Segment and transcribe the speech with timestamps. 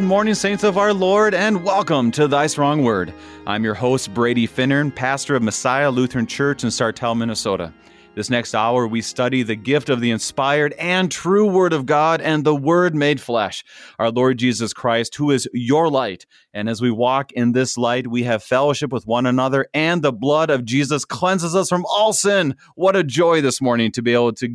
[0.00, 3.12] Good morning, saints of our Lord, and welcome to Thy Strong Word.
[3.46, 7.70] I'm your host, Brady Finnern, pastor of Messiah Lutheran Church in Sartell, Minnesota.
[8.14, 12.22] This next hour, we study the gift of the inspired and true Word of God
[12.22, 13.62] and the Word made flesh,
[13.98, 16.24] our Lord Jesus Christ, who is your light.
[16.54, 20.14] And as we walk in this light, we have fellowship with one another, and the
[20.14, 22.56] blood of Jesus cleanses us from all sin.
[22.74, 24.48] What a joy this morning to be able to,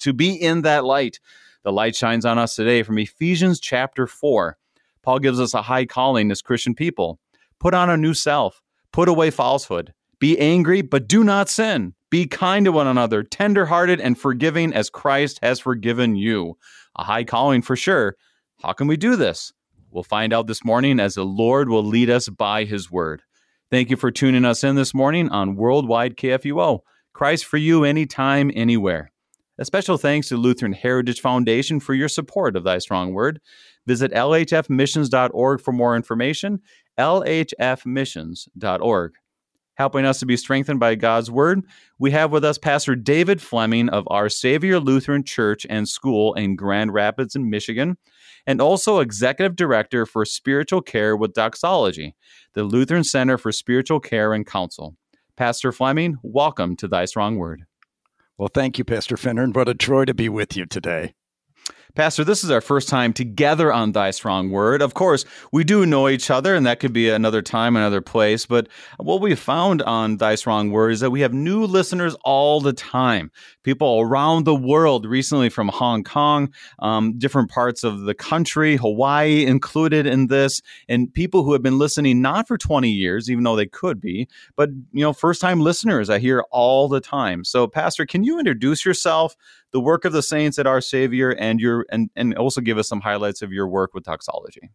[0.00, 1.20] to be in that light.
[1.62, 4.57] The light shines on us today from Ephesians chapter 4.
[5.08, 7.18] Paul gives us a high calling as Christian people.
[7.58, 8.60] Put on a new self,
[8.92, 11.94] put away falsehood, be angry, but do not sin.
[12.10, 16.58] Be kind to one another, tenderhearted and forgiving as Christ has forgiven you.
[16.94, 18.16] A high calling for sure.
[18.60, 19.50] How can we do this?
[19.90, 23.22] We'll find out this morning as the Lord will lead us by his word.
[23.70, 26.80] Thank you for tuning us in this morning on Worldwide KFUO.
[27.14, 29.10] Christ for you anytime, anywhere.
[29.60, 33.40] A special thanks to Lutheran Heritage Foundation for your support of Thy Strong Word.
[33.88, 36.60] Visit lhfmissions.org for more information.
[36.98, 39.12] lhfmissions.org.
[39.76, 41.62] Helping us to be strengthened by God's Word,
[41.98, 46.54] we have with us Pastor David Fleming of Our Savior Lutheran Church and School in
[46.54, 47.96] Grand Rapids, in Michigan,
[48.46, 52.14] and also Executive Director for Spiritual Care with Doxology,
[52.52, 54.96] the Lutheran Center for Spiritual Care and Counsel.
[55.34, 57.64] Pastor Fleming, welcome to Thy Strong Word.
[58.36, 61.14] Well, thank you, Pastor Finnern, what a joy to be with you today.
[61.98, 64.82] Pastor, this is our first time together on Thy Strong Word.
[64.82, 68.46] Of course, we do know each other, and that could be another time, another place.
[68.46, 68.68] But
[68.98, 72.72] what we found on Thy Strong Word is that we have new listeners all the
[72.72, 73.32] time.
[73.64, 79.44] People around the world, recently from Hong Kong, um, different parts of the country, Hawaii
[79.44, 83.56] included in this, and people who have been listening not for 20 years, even though
[83.56, 87.44] they could be, but you know, first time listeners I hear all the time.
[87.44, 89.34] So, Pastor, can you introduce yourself?
[89.70, 92.88] the work of the saints at our Savior and your and and also give us
[92.88, 94.70] some highlights of your work with doxology.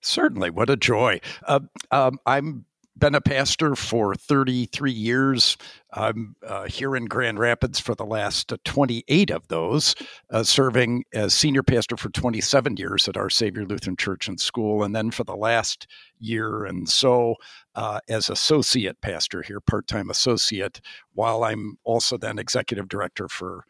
[0.00, 1.20] Certainly, what a joy!
[1.46, 2.64] Uh, um, I'm
[2.98, 5.56] been a pastor for 33 years.
[5.92, 9.94] I'm uh, here in Grand Rapids for the last uh, 28 of those,
[10.30, 14.82] uh, serving as senior pastor for 27 years at Our Savior Lutheran Church and School,
[14.82, 15.86] and then for the last
[16.18, 17.34] year and so
[17.74, 20.80] uh, as associate pastor here, part time associate,
[21.12, 23.64] while I'm also then executive director for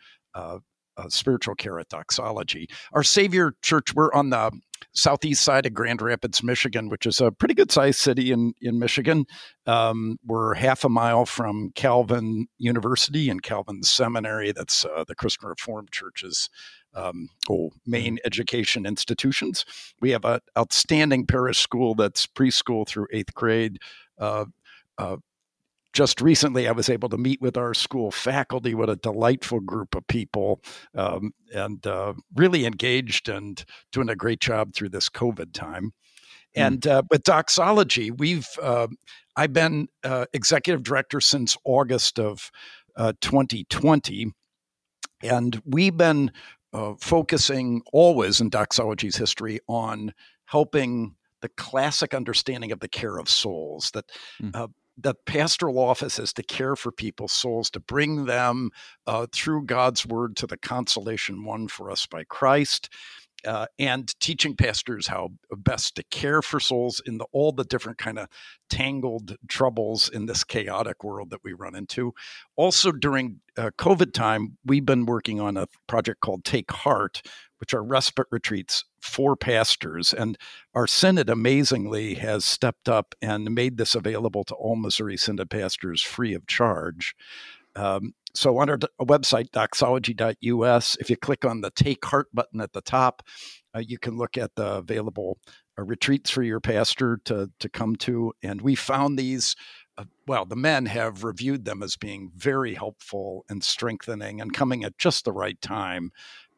[0.97, 2.69] uh, spiritual care at Doxology.
[2.93, 4.51] Our Savior Church, we're on the
[4.93, 8.79] southeast side of Grand Rapids, Michigan, which is a pretty good sized city in, in
[8.79, 9.27] Michigan.
[9.67, 14.53] Um, we're half a mile from Calvin University and Calvin Seminary.
[14.53, 16.49] That's uh, the Christian Reformed Church's
[16.95, 18.27] um, oh, main mm-hmm.
[18.27, 19.65] education institutions.
[20.01, 23.79] We have an outstanding parish school that's preschool through eighth grade.
[24.19, 24.47] Uh,
[24.99, 25.17] uh,
[25.97, 28.75] just recently, I was able to meet with our school faculty.
[28.75, 30.61] What a delightful group of people,
[30.95, 35.95] um, and uh, really engaged and doing a great job through this COVID time.
[36.55, 36.67] Mm.
[36.67, 38.89] And uh, with Doxology, we've uh,
[39.37, 42.51] I've been uh, executive director since August of
[43.23, 44.31] 2020, uh,
[45.27, 46.31] and we've been
[46.75, 50.13] uh, focusing always in Doxology's history on
[50.45, 54.05] helping the classic understanding of the care of souls that
[54.43, 58.71] mm the pastoral office is to care for people's souls, to bring them
[59.07, 62.89] uh, through God's word to the consolation won for us by Christ.
[63.45, 67.99] Uh, and teaching pastors how best to care for souls in the, all the different
[67.99, 68.29] kind of
[68.71, 72.13] tangled troubles in this chaotic world that we run into.
[72.57, 77.23] Also, during uh, COVID time, we've been working on a project called Take Heart,
[77.59, 80.13] which are respite retreats for pastors.
[80.13, 80.37] And
[80.75, 86.03] our synod amazingly has stepped up and made this available to all Missouri synod pastors
[86.03, 87.15] free of charge.
[87.75, 92.73] Um, so on our website, doxology.us, if you click on the Take Heart button at
[92.73, 93.23] the top,
[93.75, 95.39] uh, you can look at the available
[95.79, 98.33] uh, retreats for your pastor to, to come to.
[98.43, 99.57] And we found these
[99.99, 104.85] uh, well, the men have reviewed them as being very helpful and strengthening and coming
[104.85, 106.11] at just the right time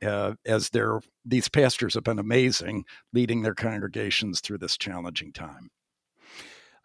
[0.03, 5.71] uh, as their these pastors have been amazing leading their congregations through this challenging time.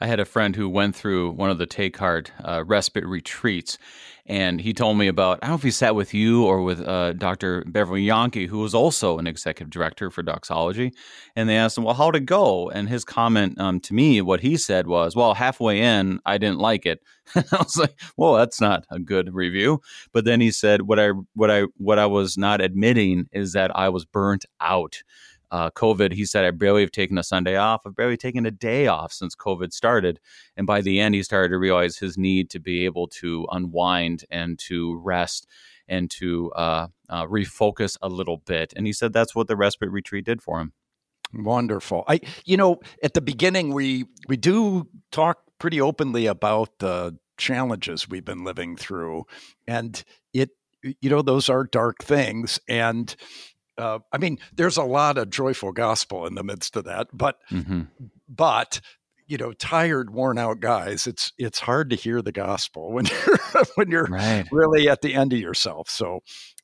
[0.04, 3.78] I had a friend who went through one of the Take Heart uh, respite retreats,
[4.26, 6.82] and he told me about I don't know if he sat with you or with
[6.82, 7.64] uh, Dr.
[7.68, 10.92] Beverly Yahnke, who was also an executive director for Doxology,
[11.38, 14.42] and they asked him, "Well, how'd it go?" And his comment um, to me, what
[14.42, 17.00] he said was, "Well, halfway in, I didn't like it."
[17.36, 19.80] I was like, "Well, that's not a good review."
[20.12, 23.74] But then he said, "What I what I what I was not admitting is that
[23.74, 25.02] I was burnt out."
[25.54, 27.84] Uh, COVID, he said, I barely have taken a Sunday off.
[27.86, 30.20] I've barely taken a day off since COVID started.
[30.58, 34.26] And by the end, he started to realize his need to be able to unwind
[34.32, 35.46] and to rest
[35.88, 38.74] and to uh, uh, refocus a little bit.
[38.76, 40.74] And he said that's what the respite retreat did for him.
[41.36, 42.04] Wonderful.
[42.08, 48.10] I, you know, at the beginning we we do talk pretty openly about the challenges
[48.10, 49.26] we've been living through,
[49.68, 50.52] and it,
[50.82, 53.16] you know, those are dark things, and
[53.78, 57.40] uh, I mean, there's a lot of joyful gospel in the midst of that, but
[57.52, 57.84] mm-hmm.
[58.28, 58.82] but
[59.28, 63.66] you know, tired, worn out guys, it's it's hard to hear the gospel when you're
[63.76, 64.46] when you're right.
[64.52, 65.90] really at the end of yourself.
[65.90, 66.20] So,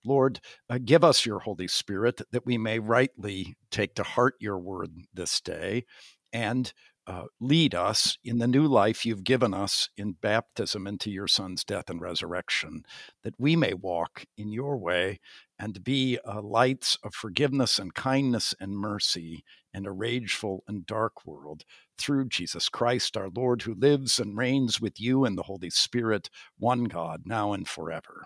[0.05, 0.39] Lord,
[0.69, 4.91] uh, give us your Holy Spirit that we may rightly take to heart your word
[5.13, 5.83] this day
[6.31, 6.71] and
[7.07, 11.63] uh, lead us in the new life you've given us in baptism into your Son's
[11.63, 12.83] death and resurrection,
[13.23, 15.19] that we may walk in your way
[15.59, 19.43] and be uh, lights of forgiveness and kindness and mercy
[19.73, 21.63] in a rageful and dark world
[21.97, 26.29] through Jesus Christ, our Lord, who lives and reigns with you and the Holy Spirit,
[26.57, 28.25] one God, now and forever.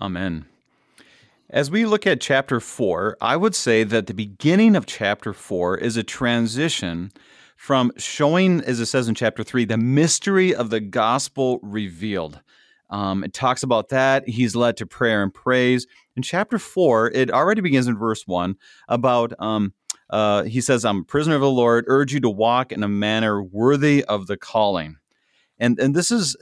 [0.00, 0.46] Amen.
[1.50, 5.78] As we look at chapter 4, I would say that the beginning of chapter 4
[5.78, 7.10] is a transition
[7.56, 12.40] from showing, as it says in chapter 3, the mystery of the gospel revealed.
[12.90, 14.28] Um, it talks about that.
[14.28, 15.86] He's led to prayer and praise.
[16.16, 18.56] In chapter 4, it already begins in verse 1
[18.88, 19.74] about, um,
[20.10, 22.88] uh, he says, I'm a prisoner of the Lord, urge you to walk in a
[22.88, 24.96] manner worthy of the calling.
[25.58, 26.36] And, and this is,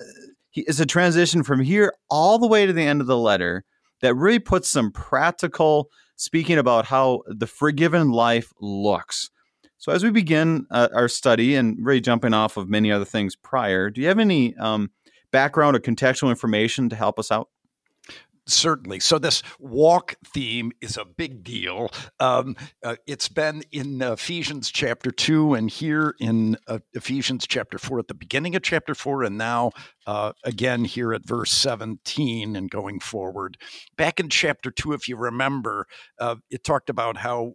[0.54, 3.64] is a transition from here all the way to the end of the letter
[4.02, 9.30] that really puts some practical speaking about how the forgiven life looks.
[9.78, 13.36] So, as we begin uh, our study and really jumping off of many other things
[13.36, 14.90] prior, do you have any um,
[15.36, 17.50] background or contextual information to help us out?
[18.48, 19.00] Certainly.
[19.00, 21.90] So, this walk theme is a big deal.
[22.20, 27.98] Um, uh, it's been in Ephesians chapter 2 and here in uh, Ephesians chapter 4
[27.98, 29.72] at the beginning of chapter 4, and now
[30.06, 33.58] uh, again here at verse 17 and going forward.
[33.98, 35.86] Back in chapter 2, if you remember,
[36.18, 37.54] uh, it talked about how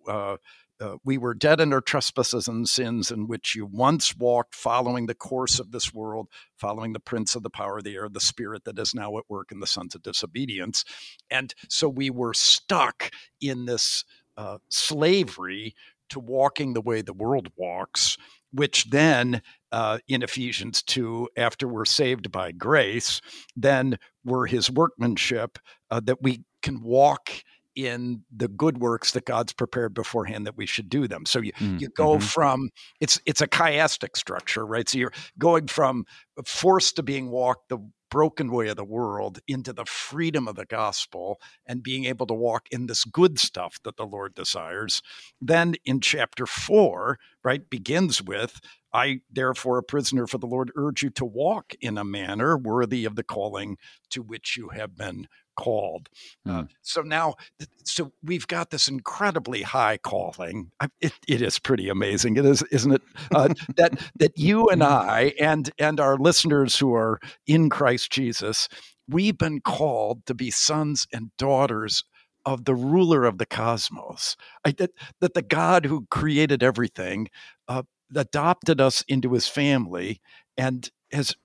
[0.81, 5.05] uh, we were dead in our trespasses and sins in which you once walked, following
[5.05, 8.19] the course of this world, following the prince of the power of the air, the
[8.19, 10.83] spirit that is now at work in the sons of disobedience.
[11.29, 14.03] And so we were stuck in this
[14.37, 15.75] uh, slavery
[16.09, 18.17] to walking the way the world walks,
[18.51, 23.21] which then uh, in Ephesians 2, after we're saved by grace,
[23.55, 25.57] then we're his workmanship
[25.89, 27.31] uh, that we can walk
[27.75, 31.25] in the good works that God's prepared beforehand that we should do them.
[31.25, 32.25] So you, mm, you go mm-hmm.
[32.25, 34.87] from it's it's a chiastic structure, right?
[34.87, 36.05] So you're going from
[36.45, 40.65] forced to being walked the broken way of the world into the freedom of the
[40.65, 45.01] gospel and being able to walk in this good stuff that the Lord desires.
[45.39, 48.59] Then in chapter four, right, begins with
[48.93, 53.05] I, therefore, a prisoner for the Lord, urge you to walk in a manner worthy
[53.05, 53.77] of the calling
[54.09, 56.09] to which you have been called.
[56.47, 56.51] Mm.
[56.51, 56.67] Uh, hmm.
[56.81, 57.35] so now,
[57.83, 60.71] so we've got this incredibly high calling.
[60.99, 63.01] It, it is pretty amazing, it is, isn't it?
[63.33, 68.67] Uh, that that you and I and and our listeners who are in Christ Jesus,
[69.07, 72.03] we've been called to be sons and daughters
[72.45, 74.35] of the ruler of the cosmos.
[74.65, 77.27] I, that that the God who created everything
[77.67, 77.83] uh,
[78.15, 80.21] adopted us into His family
[80.57, 81.35] and has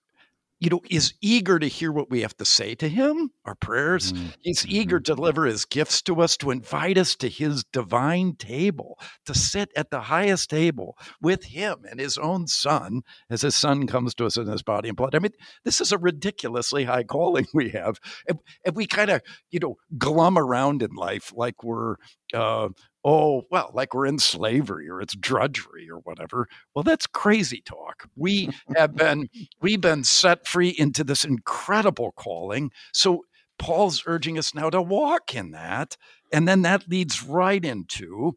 [0.58, 4.12] you know, is eager to hear what we have to say to him, our prayers.
[4.12, 4.26] Mm-hmm.
[4.40, 4.76] He's mm-hmm.
[4.76, 9.34] eager to deliver his gifts to us, to invite us to his divine table, to
[9.34, 14.14] sit at the highest table with him and his own son as his son comes
[14.14, 15.14] to us in his body and blood.
[15.14, 15.32] I mean,
[15.64, 17.98] this is a ridiculously high calling we have.
[18.26, 19.20] And, and we kind of,
[19.50, 21.96] you know, glum around in life like we're,
[22.32, 22.68] uh,
[23.06, 26.48] oh, well, like we're in slavery or it's drudgery or whatever.
[26.74, 28.08] Well, that's crazy talk.
[28.16, 29.28] We have been
[29.60, 32.72] we've been set free into this incredible calling.
[32.92, 33.24] So
[33.58, 35.96] Paul's urging us now to walk in that.
[36.32, 38.36] And then that leads right into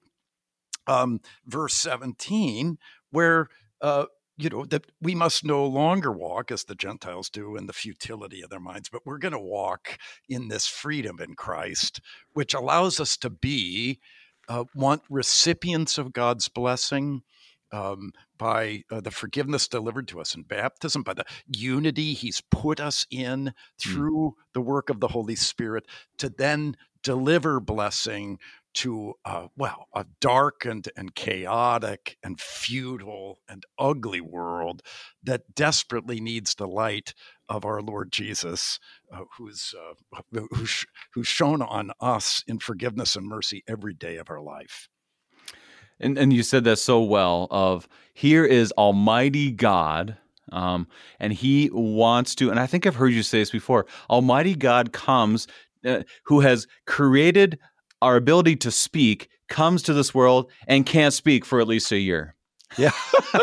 [0.85, 2.77] um, verse 17,
[3.09, 3.49] where
[3.81, 4.05] uh,
[4.37, 8.41] you know that we must no longer walk as the gentiles do in the futility
[8.41, 9.97] of their minds but we're going to walk
[10.29, 11.99] in this freedom in christ
[12.33, 13.99] which allows us to be
[14.49, 17.21] uh, want recipients of god's blessing
[17.71, 22.79] um, by uh, the forgiveness delivered to us in baptism, by the unity He's put
[22.79, 23.53] us in mm.
[23.77, 24.43] through mm.
[24.53, 25.85] the work of the Holy Spirit,
[26.17, 28.39] to then deliver blessing
[28.75, 34.81] to uh, well a darkened and chaotic and futile and ugly world
[35.23, 37.13] that desperately needs the light
[37.47, 38.79] of our Lord Jesus,
[39.11, 40.21] uh, who's uh,
[40.51, 44.87] who's who's shown on us in forgiveness and mercy every day of our life.
[45.99, 47.47] And and you said that so well.
[47.51, 50.17] Of here is Almighty God.
[50.51, 50.87] Um,
[51.19, 53.85] and he wants to, and I think I've heard you say this before.
[54.09, 55.47] Almighty God comes,
[55.85, 57.59] uh, who has created
[58.01, 61.97] our ability to speak comes to this world and can't speak for at least a
[61.97, 62.35] year.
[62.77, 62.91] Yeah.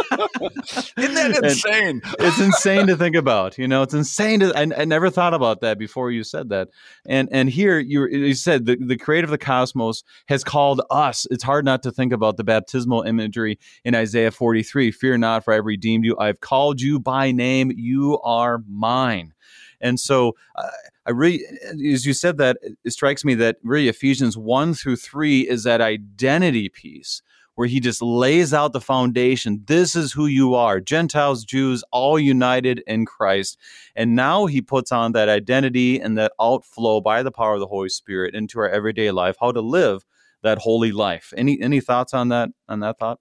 [0.96, 2.00] Isn't that insane?
[2.20, 3.58] it's insane to think about.
[3.58, 6.68] You know, it's insane to I, I, never thought about that before you said that.
[7.04, 11.26] And and here you you said the, the creator of the cosmos has called us.
[11.30, 14.92] It's hard not to think about the baptismal imagery in Isaiah 43.
[14.92, 16.16] Fear not, for I've redeemed you.
[16.18, 17.72] I've called you by name.
[17.75, 19.32] You are mine.
[19.80, 20.68] And so uh,
[21.06, 21.44] I really,
[21.92, 25.80] as you said that, it strikes me that really Ephesians 1 through 3 is that
[25.80, 27.22] identity piece
[27.54, 29.62] where he just lays out the foundation.
[29.66, 33.58] This is who you are Gentiles, Jews, all united in Christ.
[33.94, 37.66] And now he puts on that identity and that outflow by the power of the
[37.66, 40.04] Holy Spirit into our everyday life, how to live
[40.42, 41.32] that holy life.
[41.36, 43.20] Any any thoughts on that on that thought?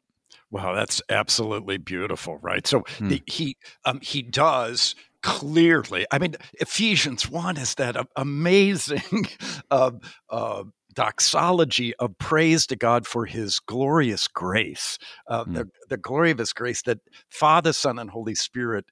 [0.52, 2.68] Wow, that's absolutely beautiful, right?
[2.68, 3.16] So hmm.
[3.26, 6.06] he um, he does clearly.
[6.12, 9.28] I mean, Ephesians 1 is that amazing
[9.72, 9.92] uh,
[10.30, 10.64] uh,
[10.94, 15.56] doxology of praise to God for his glorious grace, uh, mm.
[15.56, 18.86] the, the glory of his grace that Father, Son, and Holy Spirit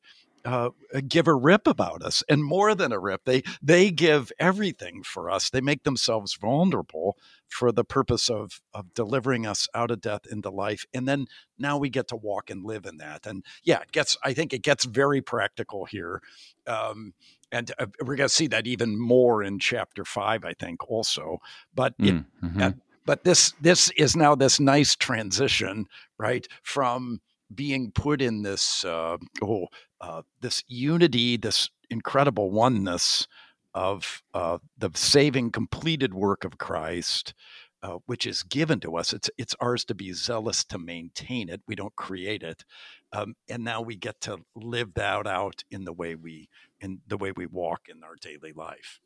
[0.45, 0.69] uh,
[1.07, 5.29] give a rip about us and more than a rip they they give everything for
[5.29, 10.25] us they make themselves vulnerable for the purpose of of delivering us out of death
[10.29, 11.25] into life and then
[11.57, 14.53] now we get to walk and live in that and yeah it gets i think
[14.53, 16.21] it gets very practical here
[16.67, 17.13] um,
[17.51, 21.39] and uh, we're going to see that even more in chapter 5 i think also
[21.73, 22.61] but it, mm, mm-hmm.
[22.61, 22.71] uh,
[23.05, 25.85] but this this is now this nice transition
[26.17, 27.21] right from
[27.55, 29.67] being put in this uh, oh
[30.01, 33.27] uh, this unity, this incredible oneness
[33.73, 37.33] of uh, the saving completed work of Christ,
[37.81, 39.13] uh, which is given to us.
[39.13, 41.61] It's it's ours to be zealous to maintain it.
[41.67, 42.63] We don't create it,
[43.11, 47.17] um, and now we get to live that out in the way we in the
[47.17, 48.99] way we walk in our daily life.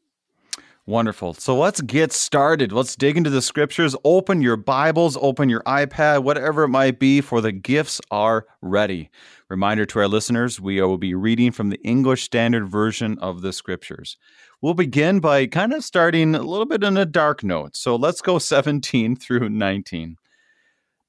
[0.87, 1.33] Wonderful.
[1.33, 2.71] So let's get started.
[2.71, 3.93] Let's dig into the scriptures.
[4.05, 9.09] Open your Bibles, open your iPad, whatever it might be, for the gifts are ready.
[9.49, 13.51] Reminder to our listeners we will be reading from the English Standard Version of the
[13.51, 14.15] scriptures.
[14.61, 17.75] We'll begin by kind of starting a little bit in a dark note.
[17.75, 20.15] So let's go 17 through 19.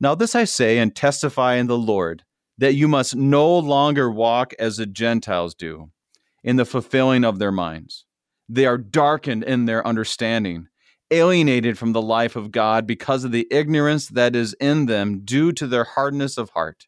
[0.01, 2.25] Now, this I say and testify in the Lord
[2.59, 5.93] that you must no longer walk as the Gentiles do,
[6.43, 8.07] in the fulfilling of their minds
[8.49, 10.69] they are darkened in their understanding,
[11.11, 15.53] alienated from the life of God because of the ignorance that is in them due
[15.53, 16.87] to their hardness of heart.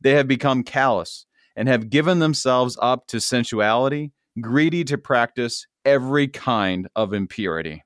[0.00, 6.28] They have become callous and have given themselves up to sensuality, greedy to practice every
[6.28, 7.84] kind of impurity.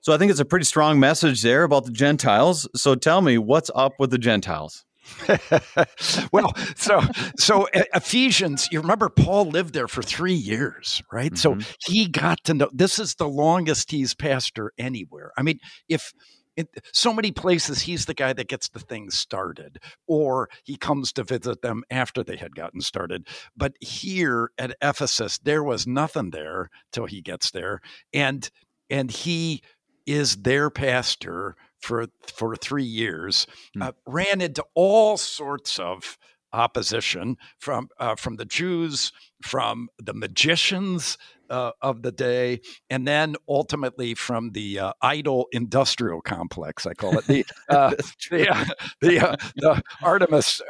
[0.00, 2.68] So I think it's a pretty strong message there about the Gentiles.
[2.74, 4.84] So tell me, what's up with the Gentiles?
[6.32, 7.00] well, so
[7.38, 11.32] so Ephesians, you remember Paul lived there for three years, right?
[11.32, 11.60] Mm-hmm.
[11.60, 15.32] So he got to know this is the longest he's pastor anywhere.
[15.36, 16.12] I mean, if
[16.56, 21.12] in so many places he's the guy that gets the thing started or he comes
[21.12, 26.30] to visit them after they had gotten started but here at ephesus there was nothing
[26.30, 27.80] there till he gets there
[28.12, 28.50] and
[28.90, 29.62] and he
[30.06, 33.46] is their pastor for for three years,
[33.76, 33.82] mm.
[33.82, 36.16] uh, ran into all sorts of
[36.52, 39.12] opposition from uh, from the Jews,
[39.42, 41.18] from the magicians
[41.50, 46.86] uh, of the day, and then ultimately from the uh, idol industrial complex.
[46.86, 47.90] I call it the uh,
[48.30, 48.64] the, uh,
[49.00, 50.60] the, uh, the, Artemis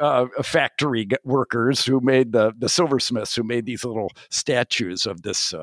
[0.43, 5.53] factory workers who made the the silversmiths who made these little statues of this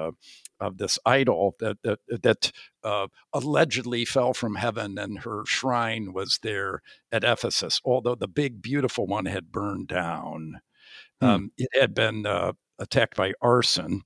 [0.60, 2.52] of this idol that that, that
[2.84, 7.80] uh, allegedly fell from heaven, and her shrine was there at Ephesus.
[7.84, 10.60] Although the big beautiful one had burned down,
[11.20, 11.26] hmm.
[11.26, 14.02] um, it had been uh, attacked by arson.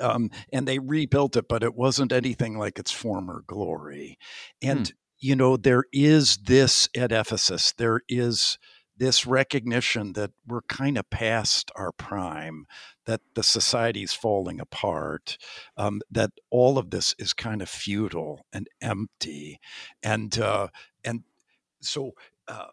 [0.00, 4.16] Um, and they rebuilt it, but it wasn't anything like its former glory.
[4.62, 4.92] And hmm.
[5.18, 7.72] you know, there is this at Ephesus.
[7.72, 8.58] There is
[8.98, 12.66] this recognition that we're kind of past our prime,
[13.06, 15.38] that the society's falling apart,
[15.76, 19.60] um, that all of this is kind of futile and empty,
[20.02, 20.68] and uh,
[21.04, 21.22] and
[21.80, 22.12] so.
[22.46, 22.68] Uh,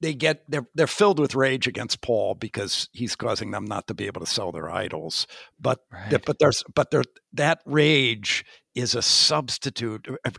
[0.00, 3.94] they get they're they're filled with rage against Paul because he's causing them not to
[3.94, 5.26] be able to sell their idols.
[5.60, 6.24] But right.
[6.24, 7.04] but there's but there
[7.34, 10.06] that rage is a substitute.
[10.24, 10.30] Uh,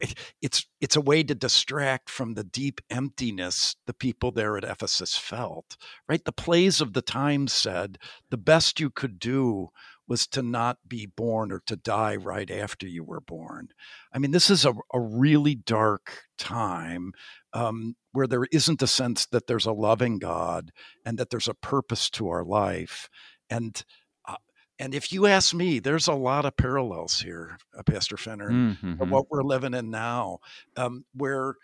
[0.41, 5.15] it's it's a way to distract from the deep emptiness the people there at Ephesus
[5.15, 5.77] felt.
[6.09, 7.97] Right, the plays of the times said
[8.29, 9.69] the best you could do
[10.11, 13.69] was to not be born or to die right after you were born.
[14.11, 17.13] I mean, this is a, a really dark time
[17.53, 20.73] um, where there isn't a sense that there's a loving God
[21.05, 23.07] and that there's a purpose to our life.
[23.49, 23.81] And
[24.27, 24.35] uh,
[24.77, 29.09] and if you ask me, there's a lot of parallels here, uh, Pastor Finnern, mm-hmm.
[29.09, 30.39] what we're living in now,
[30.75, 31.55] um, where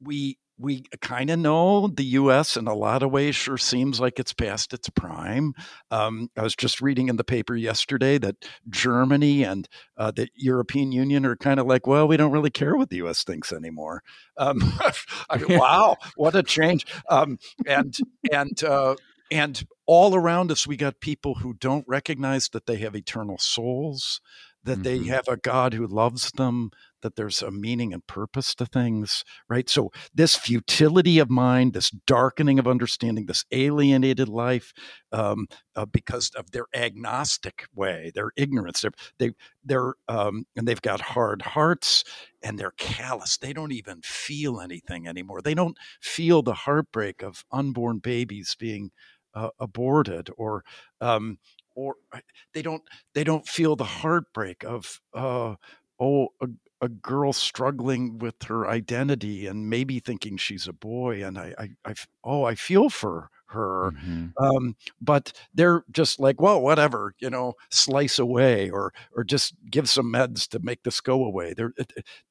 [0.00, 2.56] we we kind of know the U.S.
[2.56, 5.54] in a lot of ways sure seems like it's past its prime.
[5.90, 8.36] Um, I was just reading in the paper yesterday that
[8.68, 12.76] Germany and uh, the European Union are kind of like, well, we don't really care
[12.76, 13.22] what the U.S.
[13.22, 14.02] thinks anymore.
[14.38, 14.58] Um,
[15.30, 16.86] I mean, wow, what a change!
[17.08, 17.96] Um, and
[18.32, 18.96] and uh,
[19.30, 24.20] and all around us, we got people who don't recognize that they have eternal souls,
[24.66, 24.82] that mm-hmm.
[24.82, 26.70] they have a God who loves them,
[27.02, 29.68] that there's a meaning and purpose to things, right?
[29.70, 34.72] So, this futility of mind, this darkening of understanding, this alienated life,
[35.12, 35.46] um,
[35.76, 39.30] uh, because of their agnostic way, their ignorance, they're, they,
[39.64, 42.02] they're, um, and they've got hard hearts
[42.42, 43.36] and they're callous.
[43.36, 45.42] They don't even feel anything anymore.
[45.42, 48.90] They don't feel the heartbreak of unborn babies being
[49.32, 50.64] uh, aborted or,
[51.00, 51.38] um,
[51.76, 52.18] or uh,
[52.52, 52.82] they don't
[53.14, 55.54] they don't feel the heartbreak of uh,
[56.00, 56.48] oh a,
[56.80, 61.68] a girl struggling with her identity and maybe thinking she's a boy and I, I,
[61.84, 63.92] I oh I feel for her.
[63.92, 64.44] Mm-hmm.
[64.44, 69.88] um, but they're just like well whatever you know slice away or or just give
[69.88, 71.54] some meds to make this go away.
[71.54, 71.72] There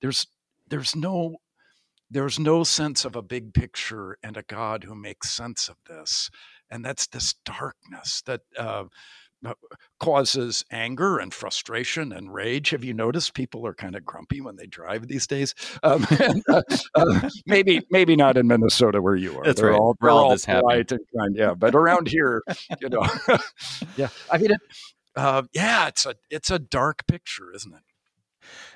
[0.02, 0.28] there's
[0.68, 1.38] there's no
[2.10, 6.30] there's no sense of a big picture and a God who makes sense of this.
[6.70, 8.84] And that's this darkness that uh, uh,
[10.00, 12.72] causes anger and frustration and rage.
[12.72, 15.56] Have you noticed people are kind of grumpy when they drive these days?
[15.84, 16.62] Um, and, uh,
[16.96, 19.44] uh, maybe maybe not in Minnesota where you are.
[19.44, 19.80] That's they're right.
[19.80, 21.36] All, they're all, all polite and kind.
[21.36, 22.44] Yeah, but around here,
[22.82, 23.06] you know,
[23.98, 24.10] yeah.
[24.32, 24.62] I mean, it,
[25.16, 27.82] uh, yeah, it's a it's a dark picture, isn't it?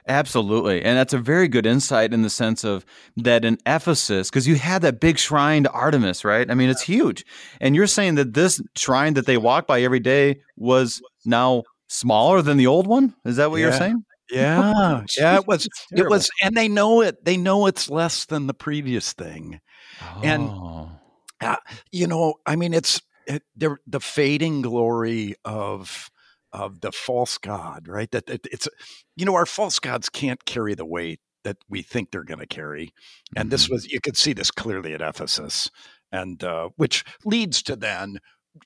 [0.08, 0.84] Absolutely.
[0.84, 2.86] And that's a very good insight in the sense of
[3.18, 6.50] that in Ephesus, because you had that big shrine to Artemis, right?
[6.50, 7.26] I mean, it's huge.
[7.62, 12.42] And you're saying that this shrine that they walk by every day was now smaller
[12.42, 13.14] than the old one?
[13.26, 13.68] Is that what yeah.
[13.68, 14.06] you're saying?
[14.32, 15.04] Yeah.
[15.18, 17.26] yeah, it was it was and they know it.
[17.26, 19.60] They know it's less than the previous thing.
[20.02, 20.22] Oh.
[20.24, 20.90] And
[21.42, 21.58] uh,
[21.92, 26.10] you know, I mean it's it, the fading glory of
[26.52, 28.10] of the false god, right?
[28.12, 28.68] That, that it's
[29.16, 32.48] you know our false gods can't carry the weight that we think they're going to
[32.48, 32.94] carry,
[33.36, 33.50] and mm-hmm.
[33.50, 35.70] this was you could see this clearly at Ephesus,
[36.12, 38.20] and uh, which leads to then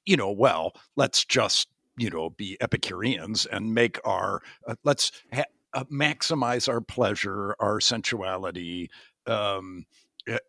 [0.05, 1.67] you know well let's just
[1.97, 5.43] you know be Epicureans and make our uh, let's ha-
[5.73, 8.89] uh, maximize our pleasure, our sensuality,
[9.27, 9.85] um,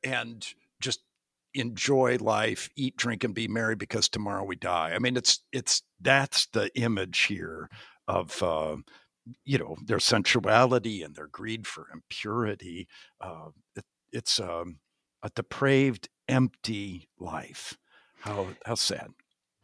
[0.03, 0.55] and
[1.55, 4.93] enjoy life, eat, drink, and be merry because tomorrow we die.
[4.95, 7.69] I mean, it's it's that's the image here
[8.09, 8.77] of uh,
[9.45, 12.88] you know their sensuality and their greed for impurity.
[13.21, 14.79] Uh, it, it's um,
[15.23, 17.77] a depraved, empty life.
[18.21, 19.09] How how sad.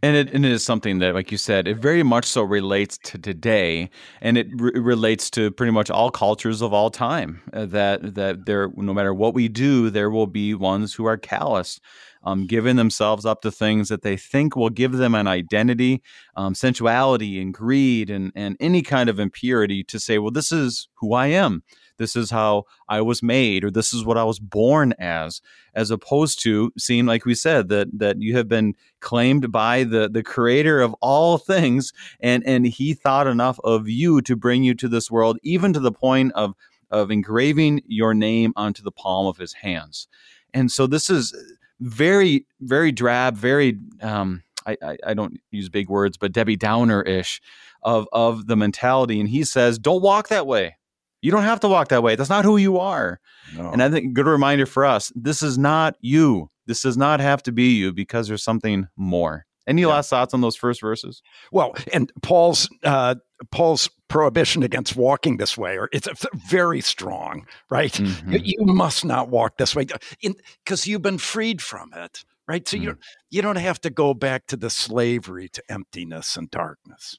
[0.03, 2.97] And it, and it is something that, like you said, it very much so relates
[3.05, 3.91] to today,
[4.23, 7.43] and it re- relates to pretty much all cultures of all time.
[7.53, 11.19] Uh, that that there, no matter what we do, there will be ones who are
[11.19, 11.81] callous,
[12.25, 16.03] um, giving themselves up to things that they think will give them an identity,
[16.35, 20.89] um, sensuality, and greed, and and any kind of impurity to say, well, this is
[20.95, 21.63] who I am
[22.01, 25.43] this is how I was made or this is what I was born as
[25.75, 30.09] as opposed to seeing like we said that that you have been claimed by the
[30.09, 34.75] the creator of all things and and he thought enough of you to bring you
[34.75, 36.55] to this world even to the point of
[36.91, 40.09] of engraving your name onto the palm of his hands.
[40.53, 41.37] And so this is
[41.81, 47.01] very very drab, very um I, I, I, don't use big words, but Debbie Downer
[47.03, 47.41] ish
[47.83, 50.77] of of the mentality and he says don't walk that way
[51.23, 53.21] you don't have to walk that way that's not who you are
[53.57, 53.71] no.
[53.71, 57.43] and i think good reminder for us this is not you this does not have
[57.43, 59.89] to be you because there's something more any yeah.
[59.89, 61.23] last thoughts on those first verses?
[61.53, 63.15] Well, and Paul's uh,
[63.53, 66.09] Paul's prohibition against walking this way, or it's
[66.49, 67.93] very strong, right?
[67.93, 68.33] Mm-hmm.
[68.33, 69.87] You, you, must not walk this way
[70.21, 72.67] because you've been freed from it, right?
[72.67, 72.83] So mm.
[72.83, 72.99] you
[73.31, 77.19] you don't have to go back to the slavery to emptiness and darkness.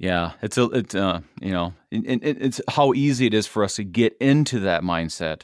[0.00, 3.62] Yeah, it's a it's uh you know it, it, it's how easy it is for
[3.62, 5.42] us to get into that mindset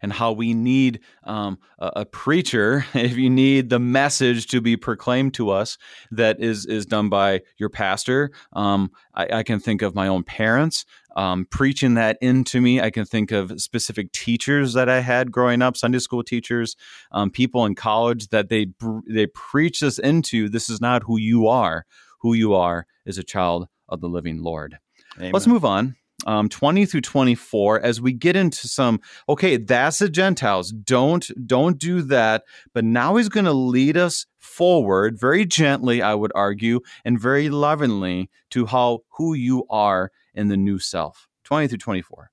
[0.00, 4.74] and how we need um, a, a, preacher, if you need the message to be
[4.74, 5.76] proclaimed to us
[6.10, 8.30] that is is done by your pastor.
[8.54, 12.80] Um, I, I, can think of my own parents um, preaching that into me.
[12.80, 16.74] I can think of specific teachers that I had growing up, Sunday school teachers,
[17.12, 18.68] um, people in college that they
[19.06, 20.48] they preach this into.
[20.48, 21.84] This is not who you are.
[22.20, 24.78] Who you are is a child of the living Lord.
[25.18, 25.32] Amen.
[25.32, 30.08] Let's move on um, 20 through 24 as we get into some okay that's the
[30.08, 36.02] gentiles don't don't do that but now he's going to lead us forward very gently
[36.02, 41.28] i would argue and very lovingly to how who you are in the new self
[41.44, 42.30] 20 through 24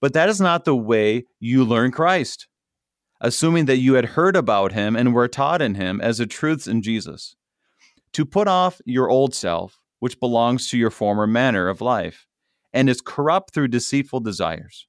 [0.00, 2.48] but that is not the way you learn christ
[3.20, 6.66] assuming that you had heard about him and were taught in him as the truths
[6.66, 7.36] in jesus
[8.12, 12.28] to put off your old self which belongs to your former manner of life
[12.72, 14.86] and is corrupt through deceitful desires,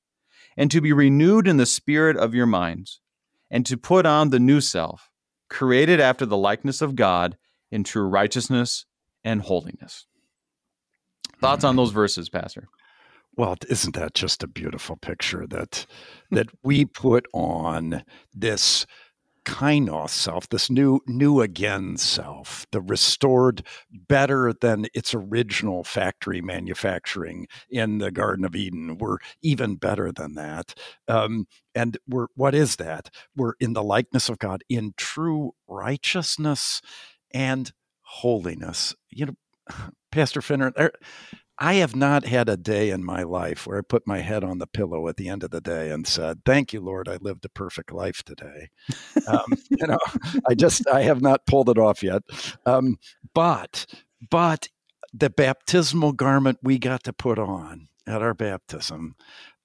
[0.55, 3.01] and to be renewed in the spirit of your minds,
[3.49, 5.09] and to put on the new self,
[5.49, 7.35] created after the likeness of God
[7.71, 8.85] in true righteousness
[9.23, 10.05] and holiness.
[11.41, 11.77] Thoughts on mm.
[11.77, 12.67] those verses, Pastor?
[13.35, 15.87] Well, isn't that just a beautiful picture that
[16.29, 18.03] that we put on
[18.35, 18.85] this
[19.47, 27.47] kainos self, this new new again self, the restored better than its original factory manufacturing
[27.69, 28.97] in the Garden of Eden.
[28.97, 30.77] We're even better than that.
[31.07, 33.09] Um, and we're what is that?
[33.37, 36.81] We're in the likeness of God in true righteousness
[37.31, 38.93] and holiness.
[39.09, 39.35] You know,
[40.11, 40.73] Pastor Finnern,
[41.59, 44.59] I have not had a day in my life where I put my head on
[44.59, 47.45] the pillow at the end of the day and said, "Thank you, Lord, I lived
[47.45, 48.69] a perfect life today."
[49.27, 49.99] Um, you know,
[50.47, 52.21] I just I have not pulled it off yet.
[52.65, 52.97] Um,
[53.33, 53.85] but
[54.29, 54.69] but
[55.13, 59.15] the baptismal garment we got to put on at our baptism,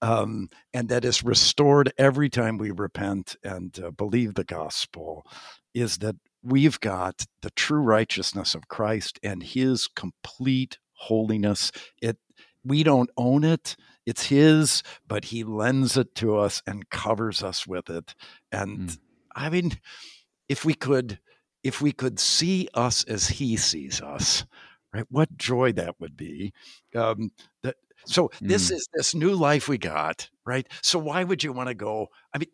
[0.00, 5.26] um, and that is restored every time we repent and uh, believe the gospel,
[5.74, 11.72] is that we've got the true righteousness of Christ and His complete holiness.
[12.00, 12.18] It
[12.64, 13.76] we don't own it.
[14.06, 18.14] It's his, but he lends it to us and covers us with it.
[18.50, 18.98] And mm.
[19.34, 19.78] I mean,
[20.48, 21.18] if we could
[21.62, 24.44] if we could see us as he sees us,
[24.92, 25.06] right?
[25.10, 26.52] What joy that would be.
[26.94, 27.30] Um,
[27.62, 28.48] that so mm.
[28.48, 30.66] this is this new life we got, right?
[30.82, 32.08] So why would you want to go?
[32.34, 32.48] I mean,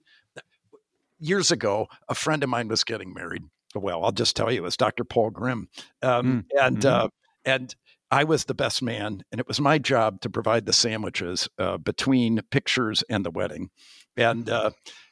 [1.18, 3.44] years ago, a friend of mine was getting married.
[3.74, 5.04] Well, I'll just tell you, it's Dr.
[5.04, 5.68] Paul Grimm,
[6.02, 6.62] um, mm.
[6.62, 7.06] and mm-hmm.
[7.06, 7.08] uh,
[7.44, 7.74] and
[8.10, 11.76] I was the best man, and it was my job to provide the sandwiches uh,
[11.78, 13.70] between pictures and the wedding.
[14.16, 14.70] And uh,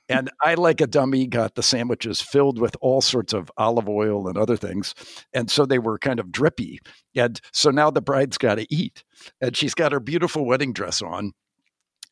[0.08, 4.28] and I, like a dummy, got the sandwiches filled with all sorts of olive oil
[4.28, 4.94] and other things,
[5.34, 6.78] and so they were kind of drippy.
[7.14, 9.04] And so now the bride's got to eat,
[9.40, 11.32] and she's got her beautiful wedding dress on,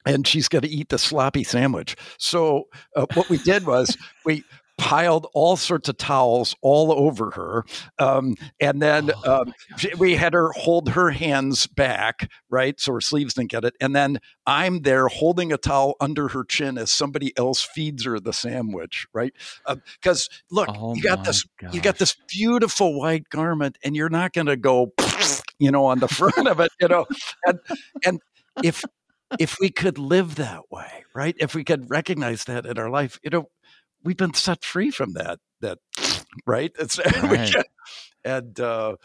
[0.04, 1.96] and she's going to eat the sloppy sandwich.
[2.18, 2.64] So
[2.96, 4.44] uh, what we did was we
[4.84, 7.64] piled all sorts of towels all over her.
[7.98, 9.54] Um, and then oh, um,
[9.96, 12.78] we had her hold her hands back, right?
[12.78, 13.74] So her sleeves didn't get it.
[13.80, 18.20] And then I'm there holding a towel under her chin as somebody else feeds her
[18.20, 19.32] the sandwich, right?
[19.66, 21.72] Because uh, look, oh, you got this, gosh.
[21.72, 24.92] you got this beautiful white garment, and you're not going to go,
[25.58, 27.06] you know, on the front of it, you know,
[27.46, 27.58] and
[28.04, 28.20] and
[28.62, 28.84] if
[29.38, 31.34] if we could live that way, right?
[31.38, 33.48] If we could recognize that in our life, you know,
[34.04, 35.38] we've been set free from that.
[35.60, 35.78] That
[36.46, 36.72] right?
[36.78, 37.54] It's right.
[38.24, 38.96] and uh,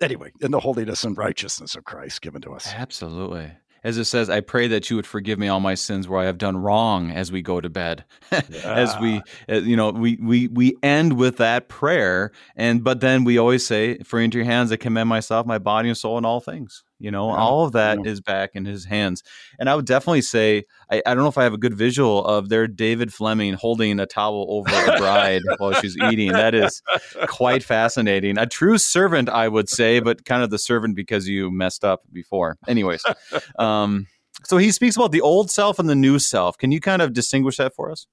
[0.00, 2.72] anyway, in the holiness and righteousness of Christ given to us.
[2.74, 6.20] Absolutely as it says, I pray that you would forgive me all my sins where
[6.20, 8.04] I have done wrong as we go to bed.
[8.64, 12.32] as we, uh, you know, we, we, we end with that prayer.
[12.56, 15.88] And, but then we always say, for into your hands, I commend myself, my body
[15.88, 16.82] and soul and all things.
[17.00, 18.10] You know, yeah, all of that yeah.
[18.10, 19.22] is back in his hands.
[19.58, 22.24] And I would definitely say, I, I, don't know if I have a good visual
[22.24, 26.32] of their David Fleming holding a towel over the bride while she's eating.
[26.32, 26.82] That is
[27.26, 28.38] quite fascinating.
[28.38, 32.02] A true servant, I would say, but kind of the servant because you messed up
[32.12, 32.58] before.
[32.68, 33.02] Anyways,
[33.58, 34.06] um,
[34.44, 36.58] so he speaks about the old self and the new self.
[36.58, 38.06] Can you kind of distinguish that for us?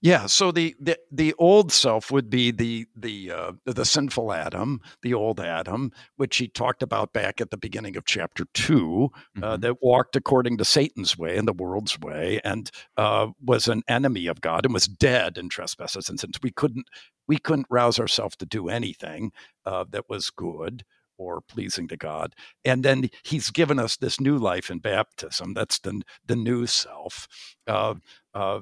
[0.00, 4.80] Yeah, so the, the the old self would be the the uh, the sinful Adam,
[5.02, 9.10] the old Adam, which he talked about back at the beginning of chapter 2
[9.42, 9.60] uh, Mhm.
[9.62, 14.26] that walked according to Satan's way and the world's way, and uh, was an enemy
[14.26, 16.38] of God and was dead in trespasses and sins.
[16.42, 16.86] We couldn't
[17.28, 19.32] we couldn't rouse ourselves to do anything
[19.64, 20.84] uh, that was good
[21.18, 22.34] or pleasing to God.
[22.64, 25.54] And then He's given us this new life in baptism.
[25.54, 27.28] That's the the new self.
[27.66, 27.94] Uh,
[28.34, 28.60] uh, uh,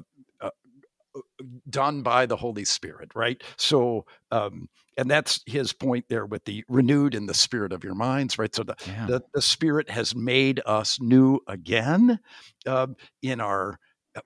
[1.68, 3.42] done by the Holy Spirit, right?
[3.56, 7.94] So, um, and that's his point there with the renewed in the spirit of your
[7.94, 8.54] minds, right?
[8.54, 9.06] So the Yeah.
[9.06, 12.20] the, the Spirit has made us new again
[12.66, 12.88] uh,
[13.22, 13.78] in our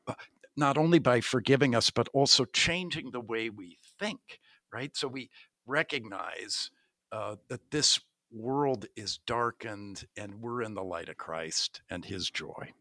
[0.07, 0.14] uh,
[0.57, 4.40] not only by forgiving us, but also changing the way we think,
[4.72, 4.96] right?
[4.96, 5.31] So we
[5.66, 6.70] recognize
[7.12, 8.00] uh, that this
[8.31, 12.72] world is darkened and we're in the light of Christ and His joy.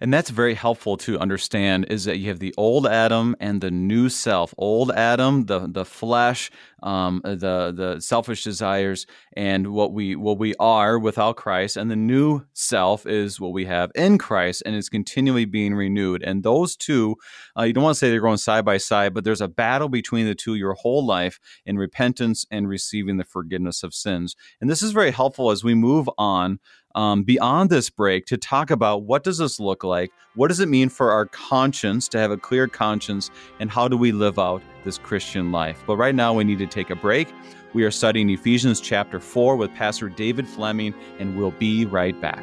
[0.00, 3.70] And that's very helpful to understand is that you have the old Adam and the
[3.70, 4.54] new self.
[4.56, 6.50] Old Adam, the the flesh,
[6.82, 9.06] um, the the selfish desires,
[9.36, 13.64] and what we what we are without Christ, and the new self is what we
[13.64, 16.22] have in Christ, and is continually being renewed.
[16.22, 17.16] And those two,
[17.58, 19.88] uh, you don't want to say they're going side by side, but there's a battle
[19.88, 24.36] between the two your whole life in repentance and receiving the forgiveness of sins.
[24.60, 26.60] And this is very helpful as we move on
[26.94, 30.10] um, beyond this break to talk about what does this look like?
[30.34, 33.30] What does it mean for our conscience to have a clear conscience?
[33.60, 35.82] And how do we live out this christian life?
[35.86, 37.28] But right now we need to take a break.
[37.74, 42.42] We are studying ephesians chapter 4 with pastor david fleming and we'll be right back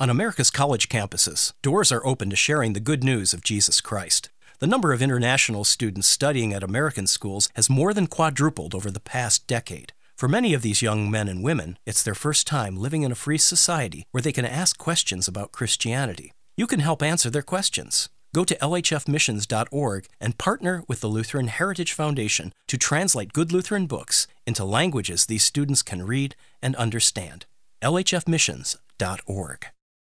[0.00, 4.30] On America's college campuses, doors are open to sharing the good news of Jesus Christ.
[4.58, 8.98] The number of international students studying at American schools has more than quadrupled over the
[8.98, 9.92] past decade.
[10.16, 13.14] For many of these young men and women, it's their first time living in a
[13.14, 16.32] free society where they can ask questions about Christianity.
[16.56, 18.08] You can help answer their questions.
[18.34, 24.26] Go to lhfmissions.org and partner with the Lutheran Heritage Foundation to translate good Lutheran books
[24.46, 27.44] into languages these students can read and understand.
[27.82, 29.66] lhfmissions.org.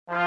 [0.06, 0.20] And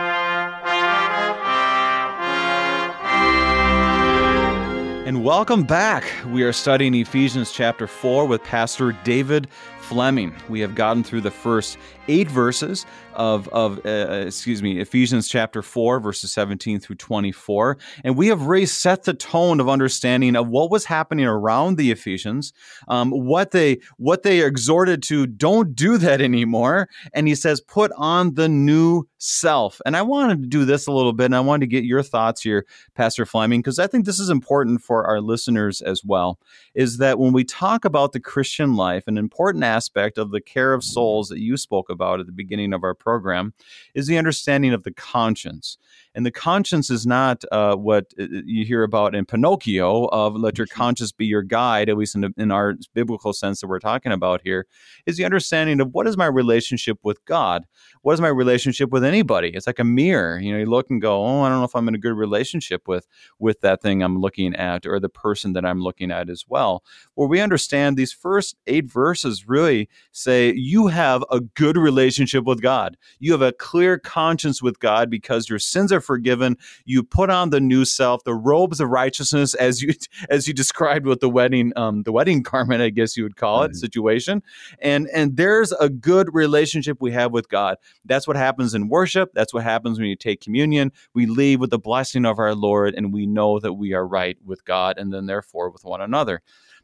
[5.24, 6.04] welcome back.
[6.26, 9.48] We are studying Ephesians chapter 4 with Pastor David
[9.82, 10.36] Fleming.
[10.50, 12.88] We have gotten through the first eight verses
[13.18, 17.78] of, of uh, excuse me, Ephesians chapter 4, verses 17 through 24.
[18.04, 21.92] And we have really set the tone of understanding of what was happening around the
[21.92, 22.54] Ephesians,
[22.88, 26.88] um, what they what they exhorted to don't do that anymore.
[27.14, 29.82] And he says, put on the new self.
[29.86, 32.04] And I wanted to do this a little bit, and I wanted to get your
[32.04, 36.40] thoughts here, Pastor Fleming, because I think this is important for our listeners as well.
[36.76, 40.74] Is that when we talk about the Christian life, an important aspect of the care
[40.74, 43.54] of souls that you spoke about at the beginning of our program
[43.94, 45.78] is the understanding of the conscience.
[46.14, 50.58] And the conscience is not uh, what uh, you hear about in Pinocchio of let
[50.58, 53.80] your conscience be your guide, at least in, the, in our biblical sense that we're
[53.80, 54.66] talking about here,
[55.06, 57.66] is the understanding of what is my relationship with God?
[58.02, 59.50] What is my relationship with anybody?
[59.50, 60.40] It's like a mirror.
[60.40, 62.18] You know, you look and go, oh, I don't know if I'm in a good
[62.18, 63.08] relationship with
[63.40, 66.84] with that thing I'm looking at or the person that I'm looking at as well.
[67.14, 72.62] Where we understand these first eight verses really say you have a good relationship with
[72.62, 72.97] God.
[73.20, 76.58] You have a clear conscience with God because your sins are forgiven.
[76.86, 79.94] You put on the new self, the robes of righteousness, as you
[80.30, 83.64] as you described with the wedding, um, the wedding garment, I guess you would call
[83.64, 83.76] it, Mhm.
[83.76, 84.44] situation.
[84.80, 87.78] And and there's a good relationship we have with God.
[88.06, 89.32] That's what happens in worship.
[89.34, 90.92] That's what happens when you take communion.
[91.14, 94.38] We leave with the blessing of our Lord, and we know that we are right
[94.46, 96.42] with God, and then therefore with one another.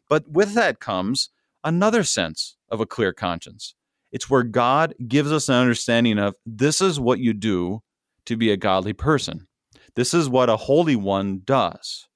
[0.10, 1.30] But with that comes
[1.64, 3.76] another sense of a clear conscience.
[4.14, 7.82] It's where God gives us an understanding of this is what you do
[8.28, 9.48] to be a godly person.
[9.96, 12.08] This is what a holy one does.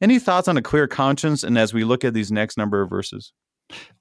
[0.00, 1.44] Any thoughts on a clear conscience?
[1.44, 3.32] And as we look at these next number of verses,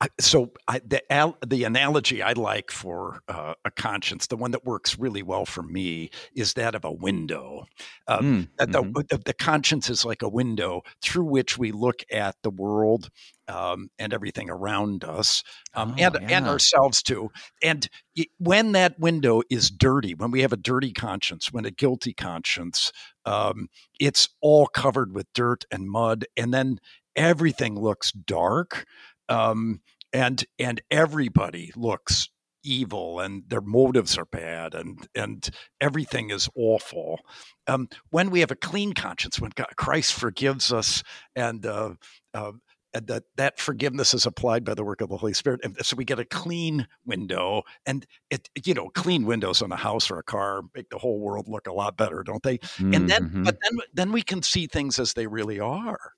[0.01, 4.51] I, so I, the al- the analogy I like for uh, a conscience, the one
[4.51, 7.65] that works really well for me, is that of a window.
[8.07, 8.97] Uh, Mm, that the, mhm.
[9.09, 13.09] the the conscience is like a window through which we look at the world
[13.47, 15.43] um, and everything around us,
[15.75, 17.29] um, Oh, and and ourselves too.
[17.63, 21.71] And y- when that window is dirty, when we have a dirty conscience, when a
[21.71, 22.91] guilty conscience,
[23.25, 23.67] um,
[23.99, 26.79] it's all covered with dirt and mud, and then
[27.15, 28.85] everything looks dark
[29.29, 29.81] um,
[30.13, 32.29] and and everybody looks
[32.63, 37.19] evil and their motives are bad and and everything is awful.
[37.67, 41.03] Um, when we have a clean conscience, when God, Christ forgives us
[41.35, 41.91] and uh,
[42.33, 42.53] uh,
[42.95, 45.97] and that that forgiveness is applied by the work of the Holy Spirit, and so
[45.97, 50.17] we get a clean window, and it you know clean windows on a house or
[50.17, 52.57] a car make the whole world look a lot better, don't they?
[52.57, 52.93] Mm-hmm.
[52.93, 53.43] And then mm-hmm.
[53.43, 56.13] but then then we can see things as they really are.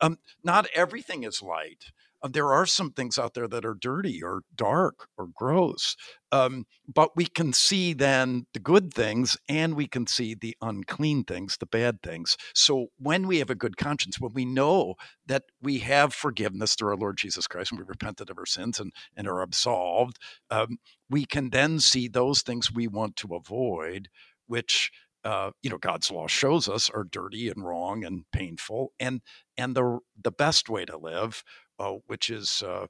[0.00, 1.86] Um, not everything is light.
[2.22, 5.96] Uh, there are some things out there that are dirty or dark or gross.
[6.30, 11.24] Um, but we can see then the good things and we can see the unclean
[11.24, 12.36] things, the bad things.
[12.54, 14.94] So when we have a good conscience, when we know
[15.26, 18.78] that we have forgiveness through our Lord Jesus Christ and we repented of our sins
[18.80, 20.18] and, and are absolved,
[20.50, 20.78] um,
[21.08, 24.08] we can then see those things we want to avoid,
[24.46, 24.90] which
[25.24, 29.20] uh, you know God's law shows us are dirty and wrong and painful, and
[29.56, 31.42] and the the best way to live
[31.78, 32.86] uh, which is uh,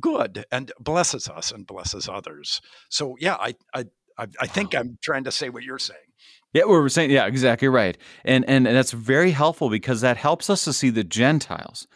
[0.00, 2.60] good and blesses us and blesses others.
[2.88, 3.84] So yeah, I I
[4.18, 6.00] I think I'm trying to say what you're saying.
[6.52, 10.48] Yeah, we're saying yeah, exactly right, and and, and that's very helpful because that helps
[10.48, 11.86] us to see the Gentiles.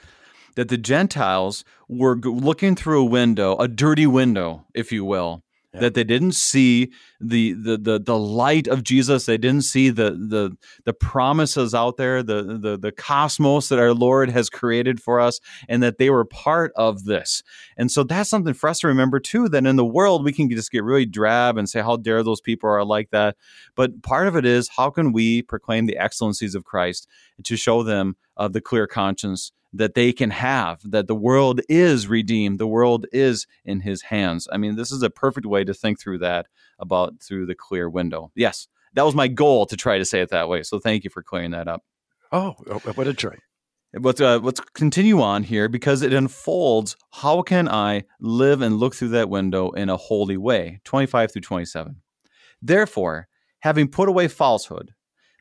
[0.54, 5.42] That the Gentiles were looking through a window, a dirty window, if you will,
[5.74, 5.80] yeah.
[5.80, 9.26] that they didn't see the, the the the light of Jesus.
[9.26, 13.94] They didn't see the the the promises out there, the the the cosmos that our
[13.94, 17.42] Lord has created for us, and that they were part of this.
[17.76, 19.48] And so that's something for us to remember too.
[19.48, 22.40] That in the world we can just get really drab and say, "How dare those
[22.40, 23.36] people are like that?"
[23.74, 27.08] But part of it is how can we proclaim the excellencies of Christ
[27.44, 32.06] to show them of the clear conscience that they can have, that the world is
[32.06, 34.46] redeemed, the world is in his hands.
[34.52, 36.46] I mean, this is a perfect way to think through that
[36.78, 38.30] about through the clear window.
[38.34, 40.62] Yes, that was my goal to try to say it that way.
[40.62, 41.82] So thank you for clearing that up.
[42.30, 43.36] Oh, oh what a joy.
[43.94, 48.94] Let's, uh, let's continue on here because it unfolds how can I live and look
[48.94, 50.80] through that window in a holy way?
[50.84, 51.96] 25 through 27.
[52.62, 53.28] Therefore,
[53.60, 54.94] having put away falsehood,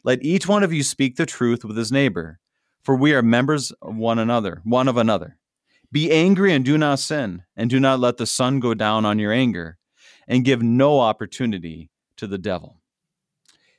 [0.04, 2.41] let each one of you speak the truth with his neighbor
[2.84, 5.38] for we are members of one another, one of another.
[5.91, 9.20] Be angry and do not sin, and do not let the sun go down on
[9.20, 9.78] your anger,
[10.28, 12.78] and give no opportunity to the devil.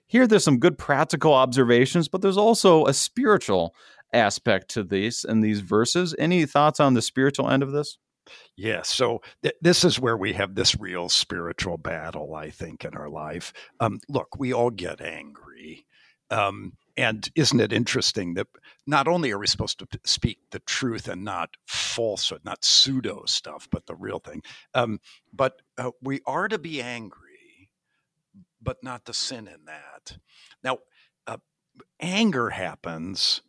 [0.06, 3.74] Here, there's some good practical observations, but there's also a spiritual
[4.12, 6.14] aspect to these and these verses.
[6.18, 7.96] Any thoughts on the spiritual end of this?
[8.56, 8.90] Yes.
[8.90, 13.08] So th- this is where we have this real spiritual battle, I think, in our
[13.08, 13.52] life.
[13.80, 15.86] Um, look, we all get angry.
[16.30, 18.48] Um, and isn't it interesting that
[18.87, 23.68] not only are we supposed to speak the truth and not falsehood, not pseudo stuff,
[23.70, 24.42] but the real thing,
[24.74, 25.00] um,
[25.33, 27.70] but uh, we are to be angry,
[28.61, 30.18] but not to sin in that.
[30.62, 30.78] Now,
[31.26, 31.38] uh,
[32.00, 33.42] anger happens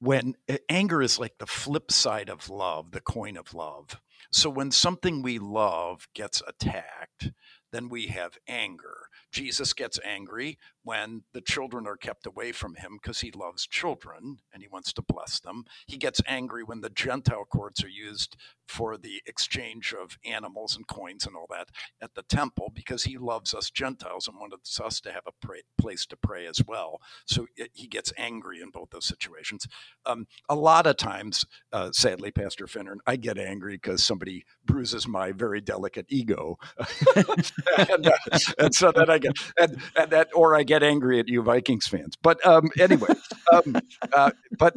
[0.00, 4.00] when uh, anger is like the flip side of love, the coin of love.
[4.32, 7.30] So when something we love gets attacked,
[7.72, 9.08] then we have anger.
[9.32, 14.38] Jesus gets angry when the children are kept away from him because he loves children
[14.52, 15.64] and he wants to bless them.
[15.86, 20.86] He gets angry when the Gentile courts are used for the exchange of animals and
[20.86, 21.68] coins and all that
[22.00, 25.62] at the temple because he loves us Gentiles and wants us to have a pray,
[25.78, 27.00] place to pray as well.
[27.26, 29.66] So it, he gets angry in both those situations.
[30.06, 35.08] Um, a lot of times, uh, sadly, Pastor Finnern, I get angry because somebody bruises
[35.08, 36.56] my very delicate ego.
[37.16, 41.28] and, uh, and, so then I get, and, and that, or I get angry at
[41.28, 42.16] you Vikings fans.
[42.22, 43.08] But um, anyway,
[43.52, 43.76] um,
[44.12, 44.76] uh, but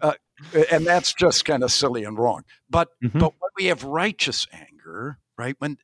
[0.00, 0.12] uh,
[0.70, 2.44] and that's just kind of silly and wrong.
[2.70, 3.18] But mm-hmm.
[3.18, 5.56] but when we have righteous anger, right?
[5.58, 5.78] When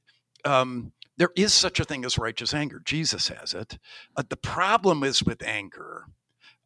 [0.45, 3.79] um, there is such a thing as righteous anger, Jesus has it.
[4.17, 6.05] Uh, the problem is with anger,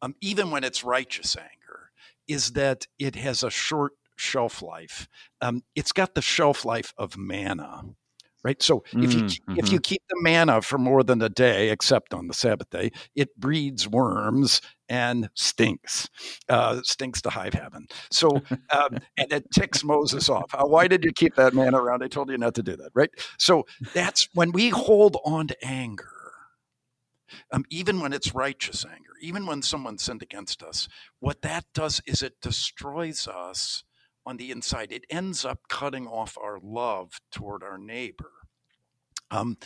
[0.01, 1.91] um, even when it's righteous anger,
[2.27, 5.09] is that it has a short shelf life.
[5.41, 7.95] Um, it's got the shelf life of manna
[8.43, 8.61] right?
[8.61, 9.57] So if you mm-hmm.
[9.57, 12.91] if you keep the manna for more than a day, except on the Sabbath day,
[13.15, 16.09] it breeds worms and stinks,
[16.49, 17.87] uh, stinks to hive heaven.
[18.11, 18.29] So
[18.71, 20.53] um, and it ticks Moses off.
[20.53, 22.03] Uh, why did you keep that manna around?
[22.03, 23.09] I told you not to do that, right?
[23.37, 26.09] So that's when we hold on to anger.
[27.51, 30.87] Um, even when it's righteous anger, even when someone sinned against us,
[31.19, 33.83] what that does is it destroys us
[34.25, 34.91] on the inside.
[34.91, 38.31] It ends up cutting off our love toward our neighbor.
[39.31, 39.57] Um,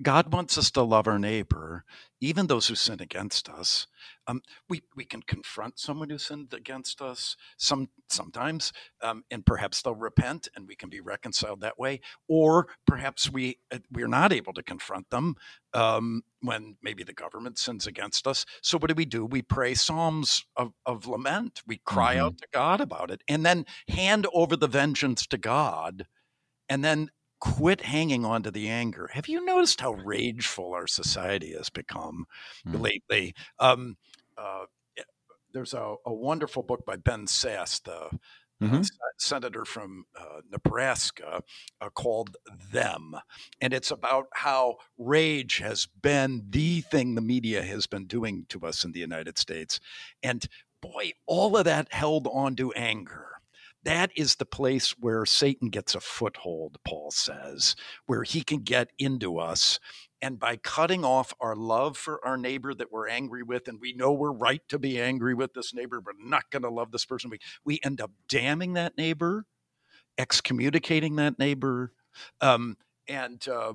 [0.00, 1.84] God wants us to love our neighbor,
[2.20, 3.86] even those who sin against us.
[4.26, 8.72] Um, we, we can confront someone who sinned against us some sometimes,
[9.02, 12.00] um, and perhaps they'll repent, and we can be reconciled that way.
[12.28, 15.34] Or perhaps we uh, we're not able to confront them
[15.74, 18.46] um, when maybe the government sins against us.
[18.62, 19.26] So what do we do?
[19.26, 21.62] We pray psalms of, of lament.
[21.66, 22.24] We cry mm-hmm.
[22.24, 26.06] out to God about it, and then hand over the vengeance to God,
[26.68, 27.10] and then
[27.42, 29.10] quit hanging on to the anger.
[29.14, 32.24] Have you noticed how rageful our society has become
[32.64, 32.80] mm.
[32.80, 33.34] lately?
[33.58, 33.96] Um,
[34.38, 34.66] uh,
[34.96, 35.02] eh,
[35.52, 38.16] there's a, a, wonderful book by Ben Sasse, the
[38.62, 38.76] mm-hmm.
[38.76, 38.80] uh,
[39.18, 41.42] senator from uh, Nebraska,
[41.80, 42.36] uh, called
[42.72, 43.16] Them.
[43.60, 48.60] And it's about how rage has been the thing the media has been doing to
[48.60, 49.80] us in the United States.
[50.22, 50.46] And
[50.80, 53.31] boy, all of that held on to anger
[53.84, 57.74] that is the place where Satan gets a foothold, Paul says,
[58.06, 59.80] where he can get into us.
[60.20, 63.92] And by cutting off our love for our neighbor that we're angry with, and we
[63.92, 67.04] know we're right to be angry with this neighbor, but not going to love this
[67.04, 69.46] person, we, we end up damning that neighbor,
[70.16, 71.92] excommunicating that neighbor,
[72.40, 72.76] um,
[73.08, 73.72] and uh,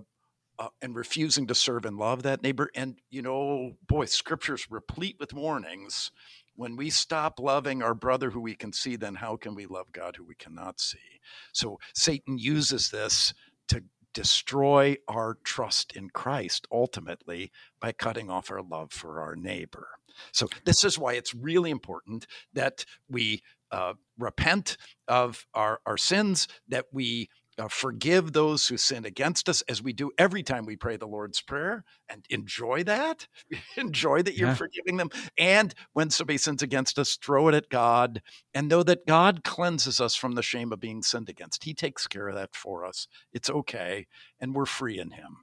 [0.60, 2.70] uh, and refusing to serve and love that neighbor.
[2.74, 6.12] And you know, boy, scripture's replete with warnings
[6.58, 9.92] when we stop loving our brother who we can see, then how can we love
[9.94, 11.22] God who we cannot see?
[11.54, 13.34] So Satan uses this
[13.70, 13.84] to
[14.14, 19.88] destroy our trust in Christ ultimately by cutting off our love for our neighbor.
[20.32, 24.78] So, this is why it's really important that we uh, repent
[25.08, 29.94] of our, our sins, that we uh, forgive those who sin against us as we
[29.94, 33.28] do every time we pray the Lord's Prayer and enjoy that.
[33.78, 34.56] enjoy that you're yeah.
[34.56, 35.10] forgiving them.
[35.38, 38.22] And when somebody sins against us, throw it at God
[38.54, 41.64] and know that God cleanses us from the shame of being sinned against.
[41.64, 43.08] He takes care of that for us.
[43.34, 44.08] It's okay.
[44.40, 45.38] And we're free in Him.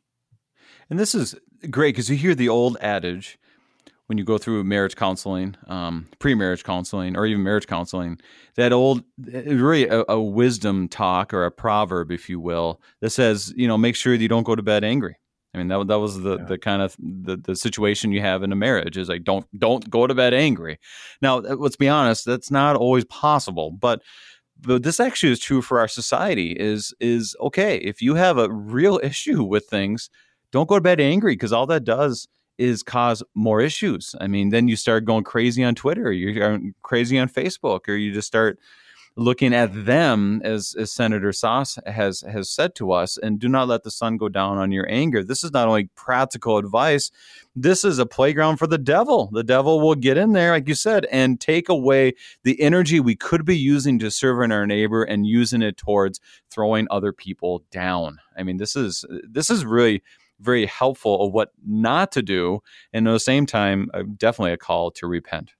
[0.88, 1.34] And this is
[1.70, 3.38] great because you hear the old adage
[4.06, 8.18] when you go through marriage counseling, um, pre-marriage counseling, or even marriage counseling,
[8.56, 13.52] that old, really a, a, wisdom talk or a proverb, if you will, that says,
[13.56, 15.16] you know, make sure that you don't go to bed angry.
[15.54, 16.44] I mean, that, that was the, yeah.
[16.44, 19.88] the kind of the, the situation you have in a marriage is like, don't, don't
[19.88, 20.78] go to bed angry.
[21.22, 24.02] Now, uh, let's be honest, that's not always possible, but,
[24.60, 27.76] but this actually is true for our society is, is okay.
[27.78, 30.10] If you have a real issue with things,
[30.50, 32.28] don't go to bed angry because all that does
[32.58, 34.14] is cause more issues.
[34.20, 38.12] I mean, then you start going crazy on Twitter, you're crazy on Facebook, or you
[38.12, 38.58] just start
[39.16, 43.68] looking at them as, as Senator Sasse has has said to us, and do not
[43.68, 45.22] let the sun go down on your anger.
[45.22, 47.10] This is not only practical advice,
[47.54, 49.30] this is a playground for the devil.
[49.32, 53.14] The devil will get in there, like you said, and take away the energy we
[53.14, 58.18] could be using to serve our neighbor and using it towards throwing other people down.
[58.36, 60.02] I mean, this is this is really
[60.40, 62.60] very helpful of what not to do.
[62.92, 65.52] And at the same time, uh, definitely a call to repent.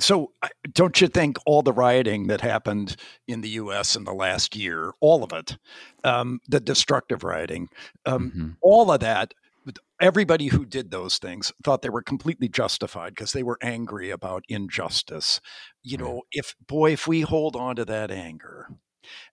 [0.00, 0.32] So,
[0.72, 3.96] don't you think all the rioting that happened in the U.S.
[3.96, 5.56] in the last year, all of it,
[6.04, 7.68] um, the destructive rioting,
[8.06, 8.48] um, mm-hmm.
[8.60, 9.34] all of that,
[10.00, 14.44] everybody who did those things thought they were completely justified because they were angry about
[14.48, 15.40] injustice.
[15.82, 18.68] You know, if boy, if we hold on to that anger,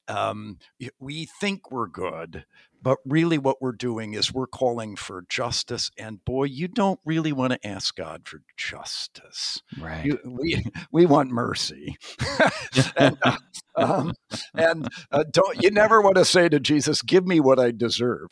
[0.08, 0.58] um,
[1.00, 2.46] we think we're good,
[2.86, 5.90] but really, what we're doing is we're calling for justice.
[5.98, 9.60] And boy, you don't really want to ask God for justice.
[9.82, 10.06] Right.
[10.06, 11.98] You, we, we want mercy.
[12.96, 13.38] and uh,
[13.76, 14.14] um,
[14.54, 18.28] and uh, don't, you never want to say to Jesus, Give me what I deserve.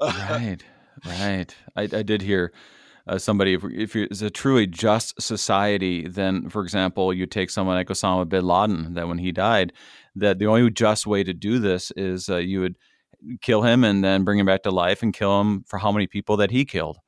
[0.00, 0.58] right.
[1.04, 1.56] Right.
[1.74, 2.52] I, I did hear.
[3.04, 7.74] Uh, somebody if, if it's a truly just society then for example you take someone
[7.74, 9.72] like osama bin laden that when he died
[10.14, 12.76] that the only just way to do this is uh, you would
[13.40, 16.06] kill him and then bring him back to life and kill him for how many
[16.06, 16.98] people that he killed.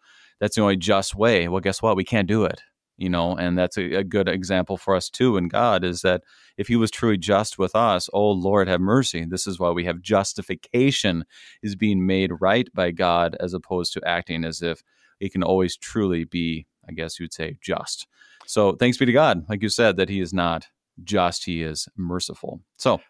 [0.41, 1.49] That's the only just way.
[1.49, 1.97] Well, guess what?
[1.97, 2.61] We can't do it.
[2.97, 5.37] You know, and that's a, a good example for us too.
[5.37, 6.23] In God is that
[6.57, 9.25] if He was truly just with us, oh Lord, have mercy.
[9.25, 11.25] This is why we have justification
[11.61, 14.85] is being made right by God, as opposed to acting as if
[15.19, 18.07] He can always truly be, I guess you'd say, just.
[18.47, 20.69] So thanks be to God, like you said, that He is not
[21.03, 22.61] just; He is merciful.
[22.77, 23.01] So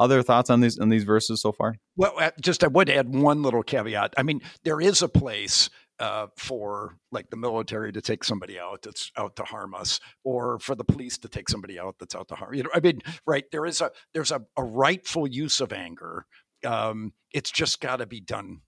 [0.00, 1.76] other thoughts on these on these verses so far?
[1.96, 4.14] Well, uh, just I would add one little caveat.
[4.16, 5.70] I mean, there is a place
[6.00, 10.58] uh, for like the military to take somebody out that's out to harm us, or
[10.58, 12.54] for the police to take somebody out that's out to harm.
[12.54, 13.44] You know, I mean, right?
[13.52, 16.26] There is a there's a, a rightful use of anger.
[16.64, 18.62] Um, it's just got to be done.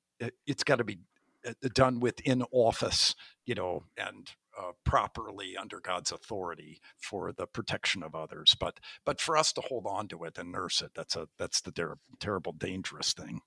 [0.47, 0.99] It's got to be
[1.47, 3.14] uh, done within office,
[3.47, 8.57] you know, and uh, properly under God's authority for the protection of others.
[8.59, 11.61] But but for us to hold on to it and nurse it, that's a that's
[11.61, 13.40] the ter- terrible, dangerous thing.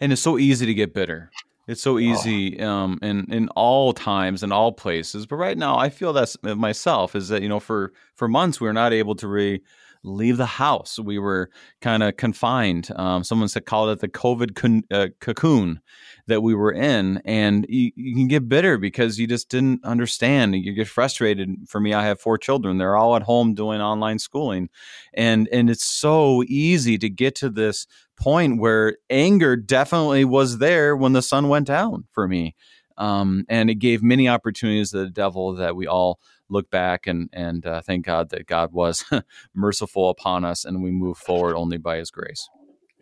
[0.00, 1.30] And it's so easy to get bitter.
[1.66, 1.98] It's so oh.
[1.98, 2.68] easy oh.
[2.68, 5.26] um, in in all times and all places.
[5.26, 8.68] But right now, I feel that myself is that you know for for months we
[8.68, 9.62] are not able to really
[10.04, 10.98] leave the house.
[10.98, 11.50] We were
[11.80, 12.90] kind of confined.
[12.94, 15.80] Um, someone said called it the COVID con- uh, cocoon
[16.26, 20.54] that we were in, and you, you, can get bitter because you just didn't understand.
[20.54, 21.50] You get frustrated.
[21.66, 24.68] For me, I have four children; they're all at home doing online schooling,
[25.14, 27.86] and and it's so easy to get to this
[28.16, 32.54] point where anger definitely was there when the sun went down for me.
[32.96, 37.28] Um, and it gave many opportunities to the devil that we all look back and
[37.32, 39.04] and uh, thank God that God was
[39.54, 42.48] merciful upon us and we move forward only by His grace.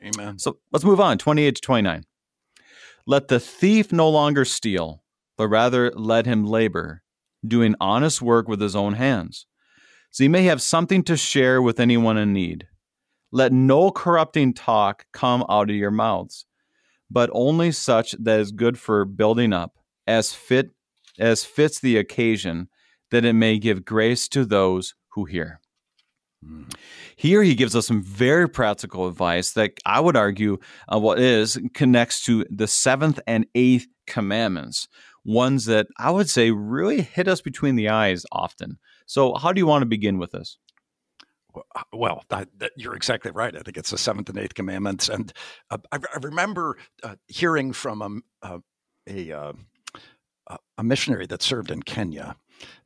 [0.03, 0.39] Amen.
[0.39, 1.19] So let's move on.
[1.19, 2.05] Twenty eight to twenty nine.
[3.07, 5.03] Let the thief no longer steal,
[5.37, 7.03] but rather let him labor,
[7.45, 9.47] doing honest work with his own hands,
[10.11, 12.69] so he may have something to share with anyone in need.
[13.33, 16.47] Let no corrupting talk come out of your mouths,
[17.11, 19.75] but only such that is good for building up,
[20.07, 20.71] as fit
[21.19, 22.69] as fits the occasion,
[23.13, 25.61] that it may give grace to those who hear.
[27.15, 30.59] Here he gives us some very practical advice that I would argue
[30.93, 34.89] uh, what is connects to the seventh and eighth commandments,
[35.25, 38.79] ones that I would say really hit us between the eyes often.
[39.07, 40.59] So, how do you want to begin with this?
[41.93, 43.55] Well, that, that, you're exactly right.
[43.55, 45.33] I think it's the seventh and eighth commandments, and
[45.71, 48.59] uh, I, I, remember uh, hearing from um, uh,
[49.07, 52.37] a a, a missionary that served in Kenya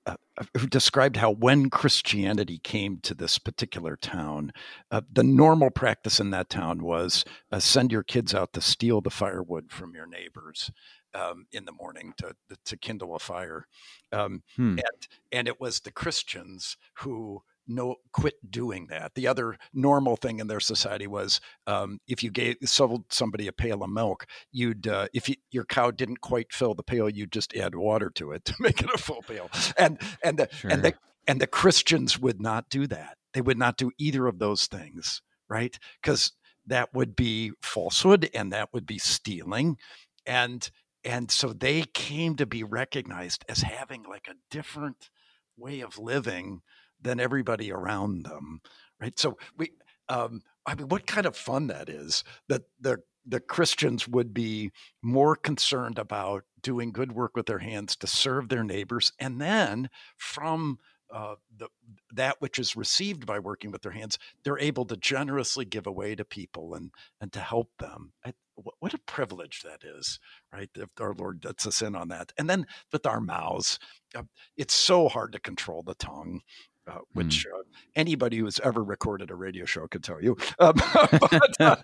[0.07, 4.53] uh, uh, who described how when Christianity came to this particular town,
[4.91, 9.01] uh, the normal practice in that town was uh, send your kids out to steal
[9.01, 10.71] the firewood from your neighbors.
[11.15, 13.67] Um, in the morning to to kindle a fire,
[14.13, 14.73] um, hmm.
[14.73, 19.15] and and it was the Christians who no quit doing that.
[19.15, 23.53] The other normal thing in their society was um, if you gave sold somebody a
[23.53, 27.33] pail of milk, you'd uh, if you, your cow didn't quite fill the pail, you'd
[27.33, 29.51] just add water to it to make it a full pail.
[29.79, 30.71] And and the, sure.
[30.71, 30.95] and the
[31.27, 33.17] and the Christians would not do that.
[33.35, 35.79] They would not do either of those things, right?
[36.01, 36.33] Because
[36.67, 39.77] that would be falsehood and that would be stealing,
[40.25, 40.71] and
[41.05, 45.11] and so they came to be recognized as having like a different
[45.57, 46.63] way of living
[47.01, 48.61] than everybody around them,
[49.01, 49.19] right?
[49.19, 49.73] So we,
[50.09, 54.71] um, I mean, what kind of fun that is that the the Christians would be
[55.03, 59.91] more concerned about doing good work with their hands to serve their neighbors, and then
[60.17, 60.79] from
[61.13, 61.69] uh, the,
[62.13, 66.15] that which is received by working with their hands, they're able to generously give away
[66.15, 66.91] to people and
[67.21, 68.13] and to help them.
[68.25, 68.35] I,
[68.81, 70.19] what a privilege that is,
[70.53, 70.71] right?
[70.75, 73.79] If our Lord lets us in on that, and then with our mouths,
[74.15, 74.23] uh,
[74.57, 76.41] it's so hard to control the tongue
[76.87, 77.59] uh, which mm.
[77.59, 77.63] uh,
[77.95, 80.37] anybody who's ever recorded a radio show could tell you.
[80.59, 80.75] Um,
[81.21, 81.77] but, uh,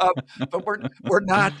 [0.00, 0.12] um,
[0.50, 1.52] but, we're we're not.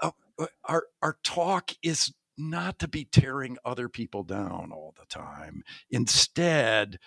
[0.00, 5.06] Uh, uh, our our talk is not to be tearing other people down all the
[5.06, 5.62] time.
[5.90, 6.98] Instead,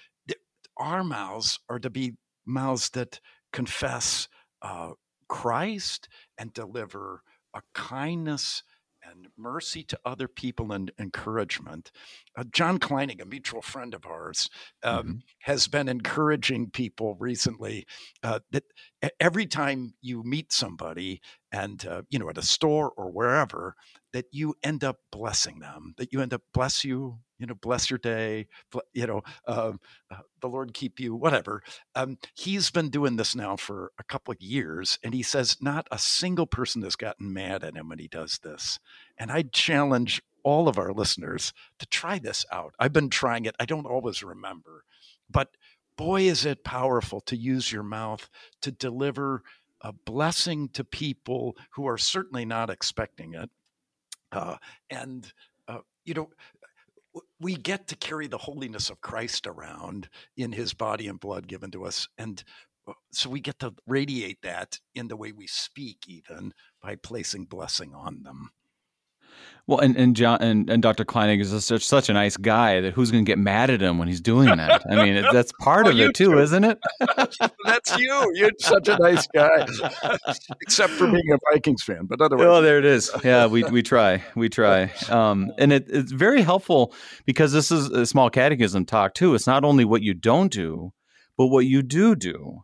[0.78, 2.14] our mouths are to be
[2.45, 3.20] mouths that
[3.54, 4.28] confess
[4.62, 4.91] uh,
[5.30, 7.24] Christ and deliver
[7.54, 8.64] a kindness
[9.12, 11.91] and mercy to other people and encouragement.
[12.38, 14.49] Uh, John Kleinig, a mutual friend of ours,
[14.84, 15.12] um, mm-hmm.
[15.41, 17.86] has been encouraging people recently
[18.24, 18.64] uh, that
[19.20, 23.76] every time you meet somebody and uh, you know at a store or wherever
[24.14, 27.89] that you end up blessing them that you end up bless you you know bless
[27.89, 28.48] your day
[28.94, 29.74] you know uh,
[30.12, 31.62] uh, the lord keep you whatever
[31.96, 35.88] um, he's been doing this now for a couple of years and he says not
[35.92, 38.80] a single person has gotten mad at him when he does this
[39.18, 43.56] and i challenge all of our listeners to try this out i've been trying it
[43.60, 44.84] i don't always remember
[45.30, 45.58] but
[45.98, 48.30] boy is it powerful to use your mouth
[48.62, 49.44] to deliver
[49.82, 53.50] a blessing to people who are certainly not expecting it.
[54.32, 54.56] Uh,
[54.89, 55.34] and,
[55.68, 56.30] uh, you know,
[57.39, 61.72] we get to carry the holiness of Christ around in his body and blood given
[61.72, 62.07] to us.
[62.18, 62.43] And
[62.88, 67.45] uh, so we get to radiate that in the way we speak, even by placing
[67.45, 68.51] blessing on them.
[69.68, 71.06] Well, and and John and, and Dr.
[71.06, 74.00] Kleinig is such such a nice guy that who's going to get mad at him
[74.00, 74.82] when he's doing that?
[74.90, 76.80] I mean, that's part well, of it too, too, isn't it?
[77.66, 78.32] that's you.
[78.34, 79.68] You're such a nice guy,
[80.62, 82.06] except for being a Vikings fan.
[82.06, 83.12] But otherwise, oh, there it is.
[83.24, 86.94] Yeah, we we try, we try, um, and it, it's very helpful
[87.26, 89.36] because this is a small catechism talk too.
[89.36, 90.92] It's not only what you don't do,
[91.38, 92.64] but what you do do.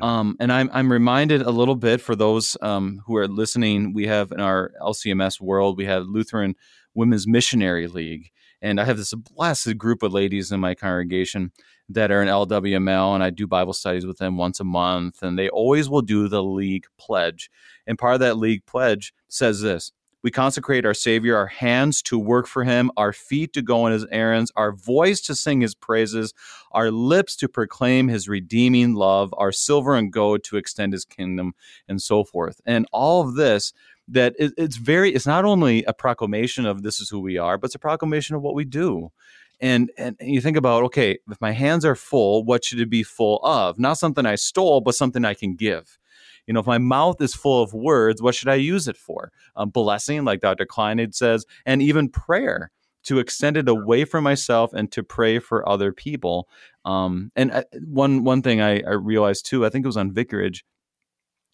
[0.00, 3.92] Um, and I'm I'm reminded a little bit for those um, who are listening.
[3.92, 6.54] We have in our LCMS world, we have Lutheran
[6.94, 8.30] Women's Missionary League,
[8.60, 11.52] and I have this blessed group of ladies in my congregation
[11.88, 15.38] that are in LWML, and I do Bible studies with them once a month, and
[15.38, 17.50] they always will do the league pledge.
[17.86, 19.92] And part of that league pledge says this:
[20.24, 23.92] we consecrate our Savior, our hands to work for Him, our feet to go on
[23.92, 26.32] His errands, our voice to sing His praises,
[26.72, 31.52] our lips to proclaim His redeeming love, our silver and gold to extend His kingdom,
[31.86, 32.60] and so forth.
[32.64, 33.74] And all of this
[34.08, 37.66] that it's very it's not only a proclamation of this is who we are but
[37.66, 39.10] it's a proclamation of what we do.
[39.60, 43.02] And and you think about okay if my hands are full what should it be
[43.02, 43.78] full of?
[43.78, 45.98] Not something i stole but something i can give
[46.46, 49.30] You know, if my mouth is full of words, what should I use it for?
[49.56, 50.66] Um, blessing, like Dr.
[50.66, 52.70] Kleinig says, and even prayer
[53.04, 56.48] to extend it away from myself and to pray for other people.
[56.84, 60.12] Um, and uh, one one thing I, I realized too, I think it was on
[60.12, 60.64] Vicarage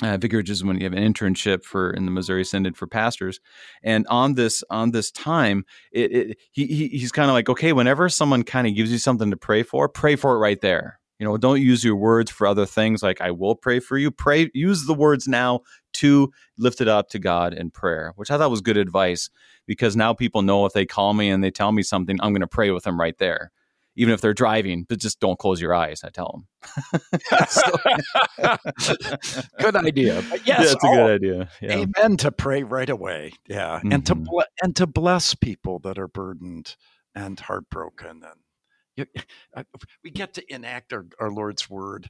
[0.03, 3.41] uh, vicarage is when you have an internship for in the Missouri Synod for pastors,
[3.82, 7.72] and on this on this time, it, it he, he he's kind of like, okay,
[7.72, 11.00] whenever someone kind of gives you something to pray for, pray for it right there.
[11.21, 14.11] You know, don't use your words for other things like I will pray for you.
[14.11, 15.61] Pray, use the words now
[15.95, 19.29] to lift it up to God in prayer, which I thought was good advice
[19.66, 22.41] because now people know if they call me and they tell me something, I'm going
[22.41, 23.53] to pray with them right there
[23.97, 26.03] even if they're driving, but just don't close your eyes.
[26.05, 26.47] I tell them.
[29.61, 30.25] good idea.
[30.31, 31.51] But yes, yeah, it's a good oh, idea.
[31.61, 31.73] Yeah.
[31.73, 33.33] Amen to pray right away.
[33.47, 33.93] Yeah, mm-hmm.
[33.93, 34.41] and to mm-hmm.
[34.62, 36.77] and to bless people that are burdened
[37.14, 38.41] and heartbroken and.
[39.01, 39.65] You,
[40.05, 42.09] we get to enact our, our Lord's word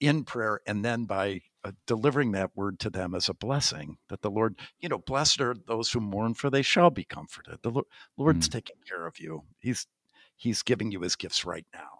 [0.00, 4.22] in prayer and then by uh, delivering that word to them as a blessing that
[4.22, 7.58] the Lord, you know, blessed are those who mourn, for they shall be comforted.
[7.62, 7.86] The Lord,
[8.16, 8.52] Lord's mm.
[8.52, 9.42] taking care of you.
[9.60, 9.86] He's
[10.36, 11.98] he's giving you his gifts right now.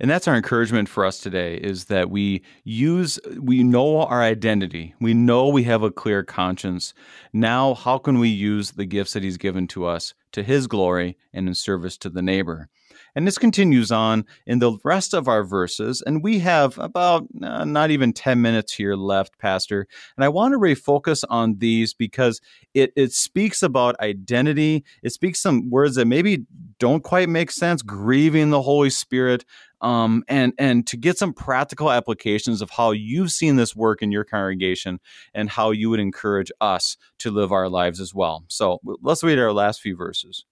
[0.00, 4.94] And that's our encouragement for us today is that we use, we know our identity.
[5.00, 6.94] We know we have a clear conscience.
[7.32, 11.16] Now, how can we use the gifts that He's given to us to His glory
[11.32, 12.68] and in service to the neighbor?
[13.14, 16.02] And this continues on in the rest of our verses.
[16.04, 19.86] And we have about uh, not even 10 minutes here left, Pastor.
[20.16, 22.40] And I want to refocus on these because
[22.74, 24.84] it, it speaks about identity.
[25.02, 26.46] It speaks some words that maybe
[26.78, 29.44] don't quite make sense, grieving the Holy Spirit.
[29.82, 34.12] Um, and and to get some practical applications of how you've seen this work in
[34.12, 35.00] your congregation
[35.34, 38.44] and how you would encourage us to live our lives as well.
[38.46, 40.44] So let's read our last few verses.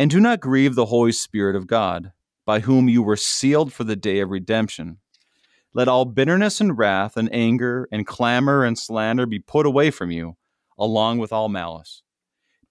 [0.00, 2.12] And do not grieve the Holy Spirit of God,
[2.46, 4.96] by whom you were sealed for the day of redemption.
[5.74, 10.10] Let all bitterness and wrath and anger and clamor and slander be put away from
[10.10, 10.38] you,
[10.78, 12.02] along with all malice.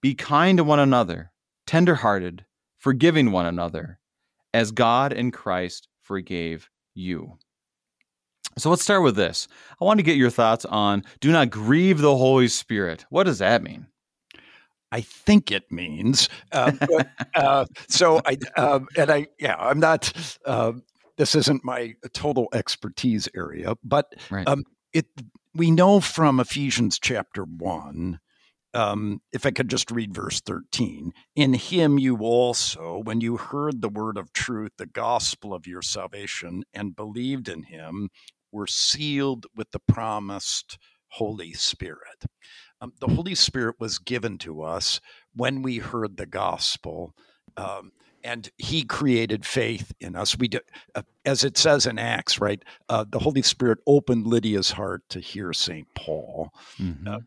[0.00, 1.30] Be kind to one another,
[1.68, 2.46] tender hearted,
[2.78, 4.00] forgiving one another,
[4.52, 7.38] as God in Christ forgave you.
[8.58, 9.46] So let's start with this.
[9.80, 13.06] I want to get your thoughts on do not grieve the Holy Spirit.
[13.08, 13.86] What does that mean?
[14.92, 16.28] I think it means.
[16.52, 20.12] Uh, but, uh, so I um, and I yeah I'm not.
[20.44, 20.72] Uh,
[21.16, 24.48] this isn't my total expertise area, but right.
[24.48, 25.06] um, it
[25.54, 28.20] we know from Ephesians chapter one.
[28.72, 33.82] Um, if I could just read verse 13, in him you also, when you heard
[33.82, 38.10] the word of truth, the gospel of your salvation, and believed in him,
[38.52, 40.78] were sealed with the promised
[41.08, 42.26] Holy Spirit
[42.80, 45.00] um, the Holy Spirit was given to us
[45.34, 47.14] when we heard the gospel.
[47.56, 50.38] Um, and he created faith in us.
[50.38, 50.60] We, do,
[50.94, 52.62] uh, as it says in Acts, right?
[52.88, 56.50] Uh, the Holy Spirit opened Lydia's heart to hear Saint Paul.
[56.78, 57.08] Mm-hmm.
[57.08, 57.18] Uh,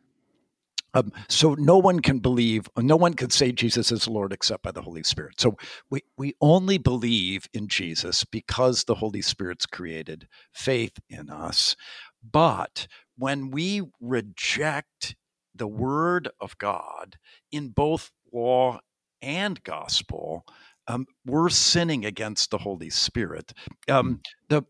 [0.95, 4.71] um, so no one can believe, no one can say Jesus is Lord except by
[4.71, 5.41] the Holy Spirit.
[5.41, 5.57] So
[5.89, 11.75] we we only believe in Jesus because the Holy Spirit's created faith in us.
[12.23, 12.87] But
[13.17, 15.15] when we reject
[15.55, 17.17] the word of God
[17.51, 18.79] in both law
[19.21, 20.45] and gospel,
[20.87, 23.53] um, we're sinning against the Holy Spirit.
[23.89, 24.63] Um, the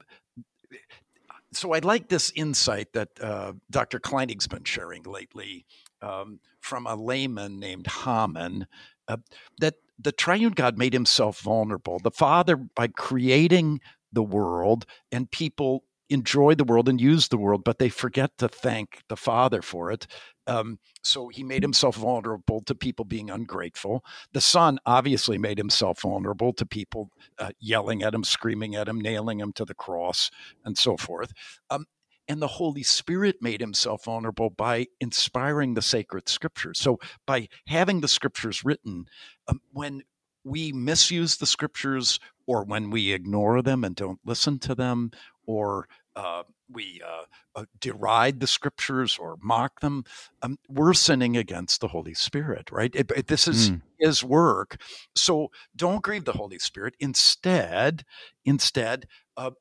[1.53, 3.99] so I like this insight that uh, Dr.
[3.99, 5.65] Kleinig's been sharing lately
[6.01, 8.67] um, from a layman named Hamann
[9.07, 9.17] uh,
[9.59, 11.99] that the triune God made himself vulnerable.
[11.99, 13.81] The Father, by creating
[14.11, 18.47] the world and people enjoy the world and use the world, but they forget to
[18.47, 20.07] thank the Father for it.
[20.47, 24.03] Um, so he made himself vulnerable to people being ungrateful.
[24.33, 28.99] The Son obviously made himself vulnerable to people uh, yelling at him, screaming at him,
[28.99, 30.29] nailing him to the cross,
[30.65, 31.31] and so forth.
[31.69, 31.85] Um,
[32.27, 36.79] and the Holy Spirit made himself vulnerable by inspiring the sacred scriptures.
[36.79, 39.05] So, by having the scriptures written,
[39.47, 40.03] um, when
[40.43, 45.11] we misuse the scriptures or when we ignore them and don't listen to them
[45.45, 50.03] or uh, we uh, uh, deride the scriptures or mock them,
[50.41, 52.93] um, we're sinning against the Holy Spirit, right?
[52.93, 53.81] It, it, this is mm.
[53.99, 54.79] His work.
[55.15, 56.95] So don't grieve the Holy Spirit.
[56.99, 58.03] Instead,
[58.45, 59.07] instead,
[59.37, 59.51] uh,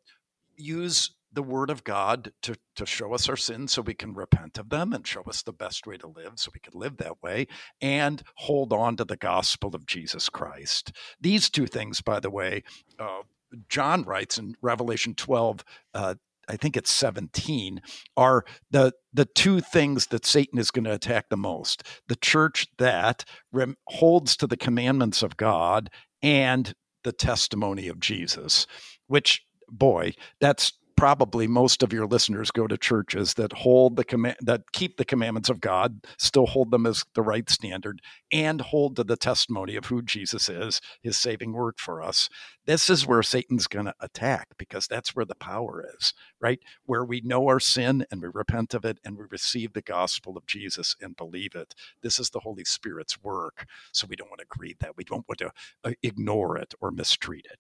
[0.57, 4.59] use the Word of God to to show us our sins so we can repent
[4.59, 7.23] of them and show us the best way to live so we can live that
[7.23, 7.47] way
[7.81, 10.93] and hold on to the gospel of Jesus Christ.
[11.21, 12.65] These two things, by the way.
[12.99, 13.23] Uh,
[13.69, 16.15] John writes in Revelation 12, uh,
[16.49, 17.81] I think it's 17,
[18.17, 21.85] are the the two things that Satan is going to attack the most.
[22.09, 25.91] The church that rem- holds to the commandments of God
[26.23, 26.75] and
[27.05, 28.67] the testimony of Jesus,
[29.07, 34.37] which boy, that's probably most of your listeners go to churches that hold the command
[34.41, 38.01] that keep the commandments of God, still hold them as the right standard,
[38.33, 42.29] and hold to the testimony of who Jesus is, his saving work for us.
[42.65, 46.61] This is where Satan's going to attack because that's where the power is, right?
[46.87, 50.37] Where we know our sin and we repent of it and we receive the gospel
[50.37, 51.75] of Jesus and believe it.
[52.03, 53.67] This is the Holy Spirit's work.
[53.93, 54.97] So we don't want to greet that.
[54.97, 55.51] We don't want to
[55.85, 57.59] uh, ignore it or mistreat it.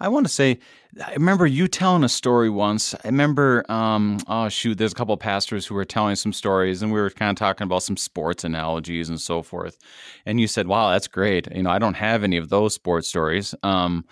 [0.00, 0.58] I want to say,
[1.06, 2.92] I remember you telling a story once.
[2.92, 6.82] I remember, um, oh shoot, there's a couple of pastors who were telling some stories,
[6.82, 9.78] and we were kind of talking about some sports analogies and so forth.
[10.26, 13.08] And you said, "Wow, that's great." You know, I don't have any of those sports
[13.08, 14.04] stories, um,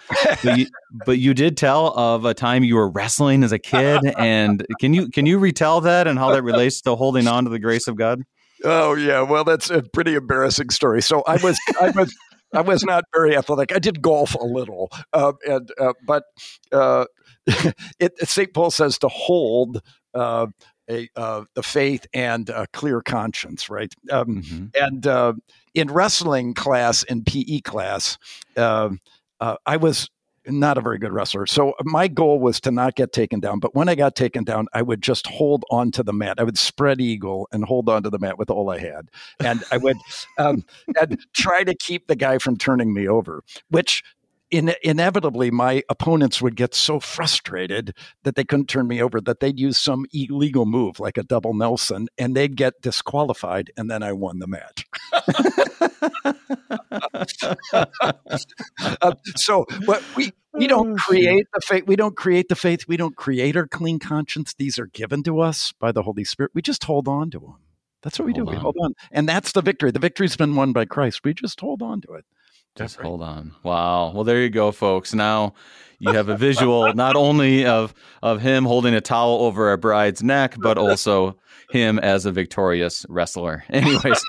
[0.45, 0.67] but, you,
[1.07, 4.01] but you did tell of a time you were wrestling as a kid.
[4.17, 7.51] And can you can you retell that and how that relates to holding on to
[7.51, 8.23] the grace of God?
[8.65, 11.03] Oh yeah, well that's a pretty embarrassing story.
[11.03, 12.15] So I was I was
[12.53, 13.75] I was not very athletic.
[13.75, 16.25] I did golf a little, uh, and uh, but
[16.73, 17.07] uh,
[17.99, 18.53] it, St.
[18.53, 19.83] Paul says to hold
[20.15, 20.49] uh,
[20.89, 23.93] a, uh, the faith and a clear conscience, right?
[24.11, 24.67] Um, mm-hmm.
[24.75, 25.35] And uh,
[25.75, 28.19] in wrestling class, in PE class,
[28.57, 29.01] um,
[29.41, 30.11] I was
[30.47, 31.47] not a very good wrestler.
[31.47, 33.59] So my goal was to not get taken down.
[33.59, 36.39] But when I got taken down, I would just hold on to the mat.
[36.39, 39.63] I would spread eagle and hold on to the mat with all I had, and
[39.71, 39.99] I would
[40.39, 40.65] um,
[41.01, 43.43] and try to keep the guy from turning me over.
[43.69, 44.03] Which
[44.51, 47.95] in, inevitably my opponents would get so frustrated
[48.25, 51.55] that they couldn't turn me over that they'd use some illegal move like a double
[51.55, 54.87] Nelson and they'd get disqualified and then I won the match.
[59.01, 62.87] uh, so what we we don't oh, create the faith we don't create the faith
[62.89, 64.55] we don't create our clean conscience.
[64.55, 66.53] These are given to us by the holy spirit.
[66.55, 67.57] We just hold on to them
[68.03, 68.57] that's what we hold do on.
[68.57, 68.95] we hold on.
[69.13, 69.91] And that's the victory.
[69.91, 71.21] The victory's been won by christ.
[71.23, 72.25] We just hold on to it
[72.77, 73.07] just right.
[73.07, 75.53] hold on wow well there you go folks now
[75.99, 77.93] you have a visual not only of
[78.23, 81.37] of him holding a towel over a bride's neck but also
[81.71, 83.65] him as a victorious wrestler.
[83.71, 84.23] Anyways,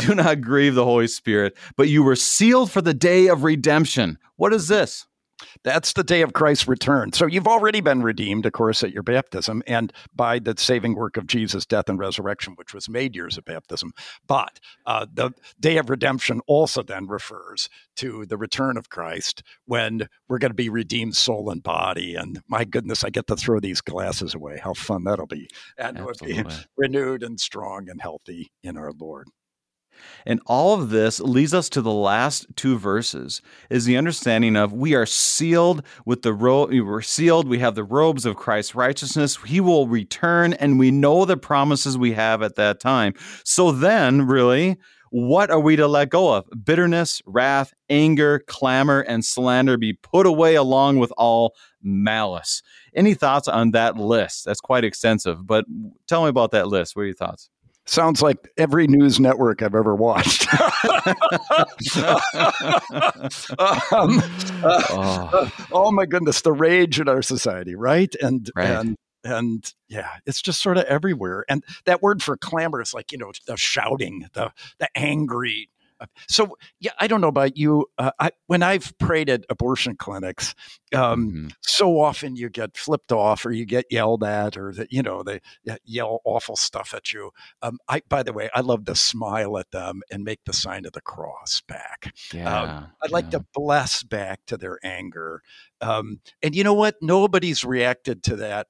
[0.00, 4.18] do not grieve the Holy Spirit, but you were sealed for the day of redemption.
[4.36, 5.06] What is this?
[5.64, 7.12] That's the day of Christ's return.
[7.12, 11.16] So you've already been redeemed, of course, at your baptism and by the saving work
[11.16, 13.92] of Jesus' death and resurrection, which was made years of baptism.
[14.26, 20.08] But uh, the day of redemption also then refers to the return of Christ when
[20.28, 22.14] we're going to be redeemed soul and body.
[22.14, 24.58] And my goodness, I get to throw these glasses away.
[24.58, 25.48] How fun that'll be.
[25.78, 26.42] And we'll be
[26.76, 29.28] renewed and strong and healthy in our Lord.
[30.26, 34.72] And all of this leads us to the last two verses is the understanding of
[34.72, 39.36] we are sealed with the robe we're sealed we have the robes of Christ's righteousness
[39.46, 43.14] he will return and we know the promises we have at that time.
[43.44, 44.78] So then really
[45.10, 46.48] what are we to let go of?
[46.64, 52.62] Bitterness, wrath, anger, clamor, and slander be put away along with all malice.
[52.94, 54.44] Any thoughts on that list?
[54.44, 55.64] That's quite extensive, but
[56.06, 56.94] tell me about that list.
[56.94, 57.50] What are your thoughts?
[57.90, 60.46] Sounds like every news network I've ever watched.
[60.54, 60.62] um,
[64.62, 65.52] uh, oh.
[65.72, 65.90] oh.
[65.92, 68.14] my goodness, the rage in our society, right?
[68.20, 68.70] And right.
[68.70, 71.44] and and yeah, it's just sort of everywhere.
[71.48, 75.68] And that word for clamor is like you know the shouting, the the angry,
[76.28, 77.86] so yeah, I don't know about you.
[77.98, 80.54] Uh, I, when I've prayed at abortion clinics,
[80.94, 81.48] um, mm-hmm.
[81.60, 85.22] so often you get flipped off, or you get yelled at, or that you know
[85.22, 85.40] they
[85.84, 87.30] yell awful stuff at you.
[87.62, 90.84] Um, I, by the way, I love to smile at them and make the sign
[90.86, 92.12] of the cross back.
[92.32, 95.42] Um, yeah, um, I'd like to bless back to their anger.
[95.80, 96.96] Um, and you know what?
[97.00, 98.66] Nobody's reacted to that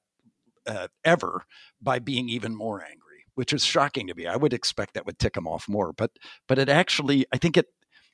[0.67, 1.45] uh, ever
[1.81, 3.00] by being even more angry
[3.41, 4.27] which is shocking to me.
[4.27, 6.11] I would expect that would tick him off more, but
[6.47, 7.65] but it actually, I think it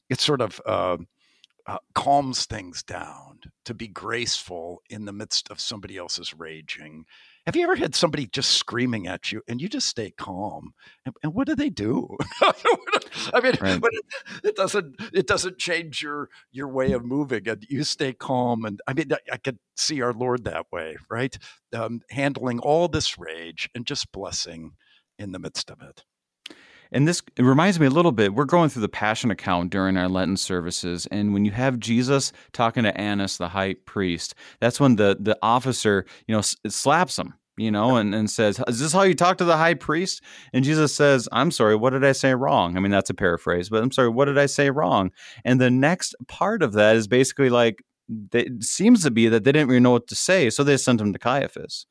[0.08, 0.96] it sort of uh,
[1.66, 7.04] uh, calms things down to be graceful in the midst of somebody else's raging.
[7.46, 10.72] Have you ever had somebody just screaming at you and you just stay calm?
[11.06, 12.16] And, and what do they do?
[12.42, 13.82] I mean, right.
[13.82, 14.06] but it,
[14.46, 18.64] it, doesn't it doesn't change your your way of moving, and you stay calm.
[18.64, 21.38] And I mean, I could see our Lord that way, right?
[21.74, 24.72] Um, handling all this rage and just blessing
[25.18, 26.04] in the midst of it.
[26.92, 28.34] And this it reminds me a little bit.
[28.34, 32.32] We're going through the Passion account during our Lenten services, and when you have Jesus
[32.54, 37.34] talking to Annas, the high priest, that's when the the officer, you know, slaps him,
[37.58, 40.22] you know, and, and says, "Is this how you talk to the high priest?"
[40.54, 43.70] And Jesus says, "I'm sorry, what did I say wrong?" I mean, that's a paraphrase,
[43.70, 45.12] but I'm sorry, what did I say wrong?
[45.44, 47.84] And the next part of that is basically like,
[48.34, 51.02] it seems to be that they didn't really know what to say, so they sent
[51.02, 51.86] him to Caiaphas.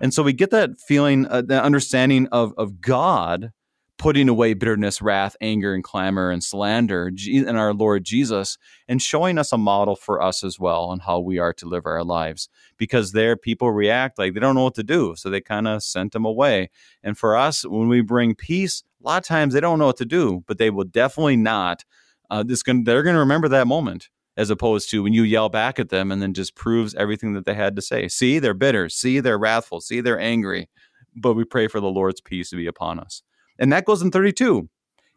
[0.00, 3.52] And so we get that feeling, uh, that understanding of, of God
[3.98, 9.38] putting away bitterness, wrath, anger, and clamor and slander in our Lord Jesus and showing
[9.38, 12.48] us a model for us as well on how we are to live our lives.
[12.76, 15.14] Because there, people react like they don't know what to do.
[15.16, 16.70] So they kind of sent them away.
[17.02, 19.96] And for us, when we bring peace, a lot of times they don't know what
[19.96, 21.84] to do, but they will definitely not.
[22.30, 25.48] Uh, this gonna, they're going to remember that moment as opposed to when you yell
[25.48, 28.06] back at them and then just proves everything that they had to say.
[28.06, 28.88] See, they're bitter.
[28.88, 29.80] See, they're wrathful.
[29.80, 30.70] See, they're angry.
[31.16, 33.22] But we pray for the Lord's peace to be upon us.
[33.58, 34.68] And that goes in 32.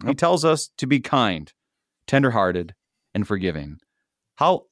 [0.01, 0.09] Yep.
[0.09, 1.53] He tells us to be kind,
[2.07, 2.74] tenderhearted,
[3.13, 3.78] and forgiving.
[4.36, 4.65] How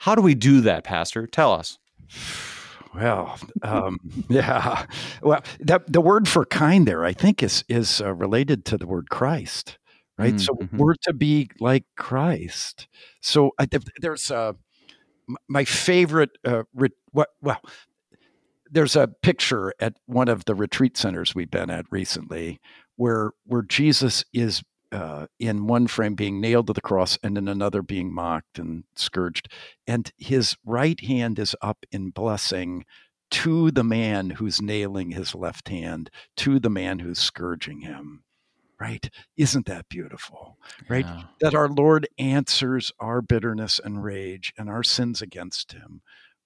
[0.00, 1.26] how do we do that, Pastor?
[1.26, 1.78] Tell us.
[2.94, 3.98] Well, um,
[4.28, 4.86] yeah.
[5.20, 8.86] Well, that, the word for kind there, I think, is is uh, related to the
[8.86, 9.78] word Christ,
[10.18, 10.34] right?
[10.34, 10.38] Mm-hmm.
[10.38, 12.88] So we're to be like Christ.
[13.20, 13.66] So I,
[14.00, 14.52] there's uh,
[15.48, 16.30] my favorite.
[16.44, 17.60] Uh, re- what, well,
[18.74, 22.60] there's a picture at one of the retreat centers we've been at recently
[22.96, 27.48] where where Jesus is uh, in one frame being nailed to the cross and in
[27.48, 29.48] another being mocked and scourged
[29.86, 32.84] and his right hand is up in blessing
[33.30, 38.23] to the man who's nailing his left hand to the man who's scourging him
[38.84, 40.58] right isn't that beautiful
[40.88, 41.22] right yeah.
[41.40, 46.02] that our lord answers our bitterness and rage and our sins against him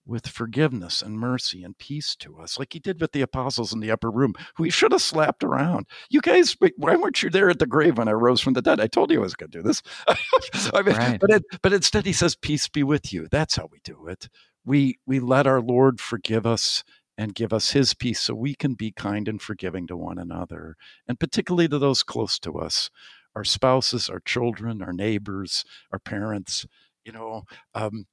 [0.09, 3.81] with forgiveness and mercy and peace to us, like he did with the apostles in
[3.81, 5.87] the upper room, who he should have slapped around.
[6.09, 8.81] You guys, why weren't you there at the grave when I rose from the dead?
[8.81, 9.83] I told you I was going to do this.
[10.09, 11.21] I mean, right.
[11.21, 14.29] but, it, but instead he says, "Peace be with you." That's how we do it.
[14.65, 16.83] We we let our Lord forgive us
[17.19, 20.77] and give us His peace, so we can be kind and forgiving to one another,
[21.09, 22.89] and particularly to those close to us,
[23.35, 26.65] our spouses, our children, our neighbors, our parents.
[27.05, 27.43] You know,
[27.75, 28.07] um,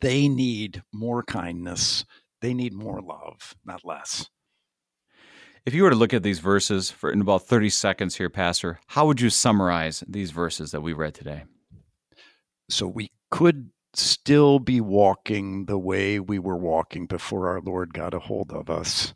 [0.00, 2.04] they need more kindness.
[2.40, 4.28] They need more love, not less.
[5.64, 8.80] If you were to look at these verses for in about 30 seconds here, Pastor,
[8.88, 11.44] how would you summarize these verses that we read today?
[12.68, 18.14] So we could still be walking the way we were walking before our Lord got
[18.14, 19.14] a hold of us,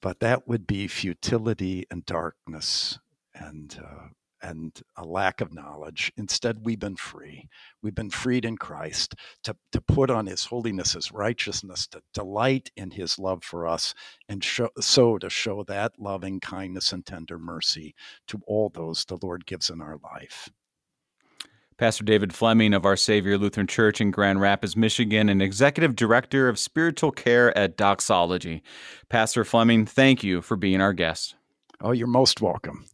[0.00, 2.98] but that would be futility and darkness
[3.34, 4.08] and uh,
[4.42, 6.12] and a lack of knowledge.
[6.16, 7.48] Instead, we've been free.
[7.80, 9.14] We've been freed in Christ
[9.44, 13.94] to, to put on his holiness, his righteousness, to delight in his love for us,
[14.28, 17.94] and show, so to show that loving kindness and tender mercy
[18.26, 20.50] to all those the Lord gives in our life.
[21.78, 26.48] Pastor David Fleming of Our Savior Lutheran Church in Grand Rapids, Michigan, and Executive Director
[26.48, 28.62] of Spiritual Care at Doxology.
[29.08, 31.34] Pastor Fleming, thank you for being our guest.
[31.80, 32.84] Oh, you're most welcome.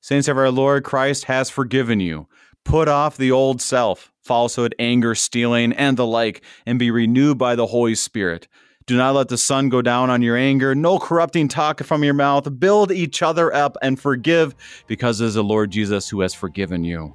[0.00, 2.26] Saints of our Lord, Christ has forgiven you.
[2.64, 7.54] Put off the old self, falsehood, anger, stealing, and the like, and be renewed by
[7.54, 8.48] the Holy Spirit.
[8.86, 10.74] Do not let the sun go down on your anger.
[10.74, 12.58] No corrupting talk from your mouth.
[12.58, 14.56] Build each other up and forgive,
[14.88, 17.14] because it is the Lord Jesus who has forgiven you.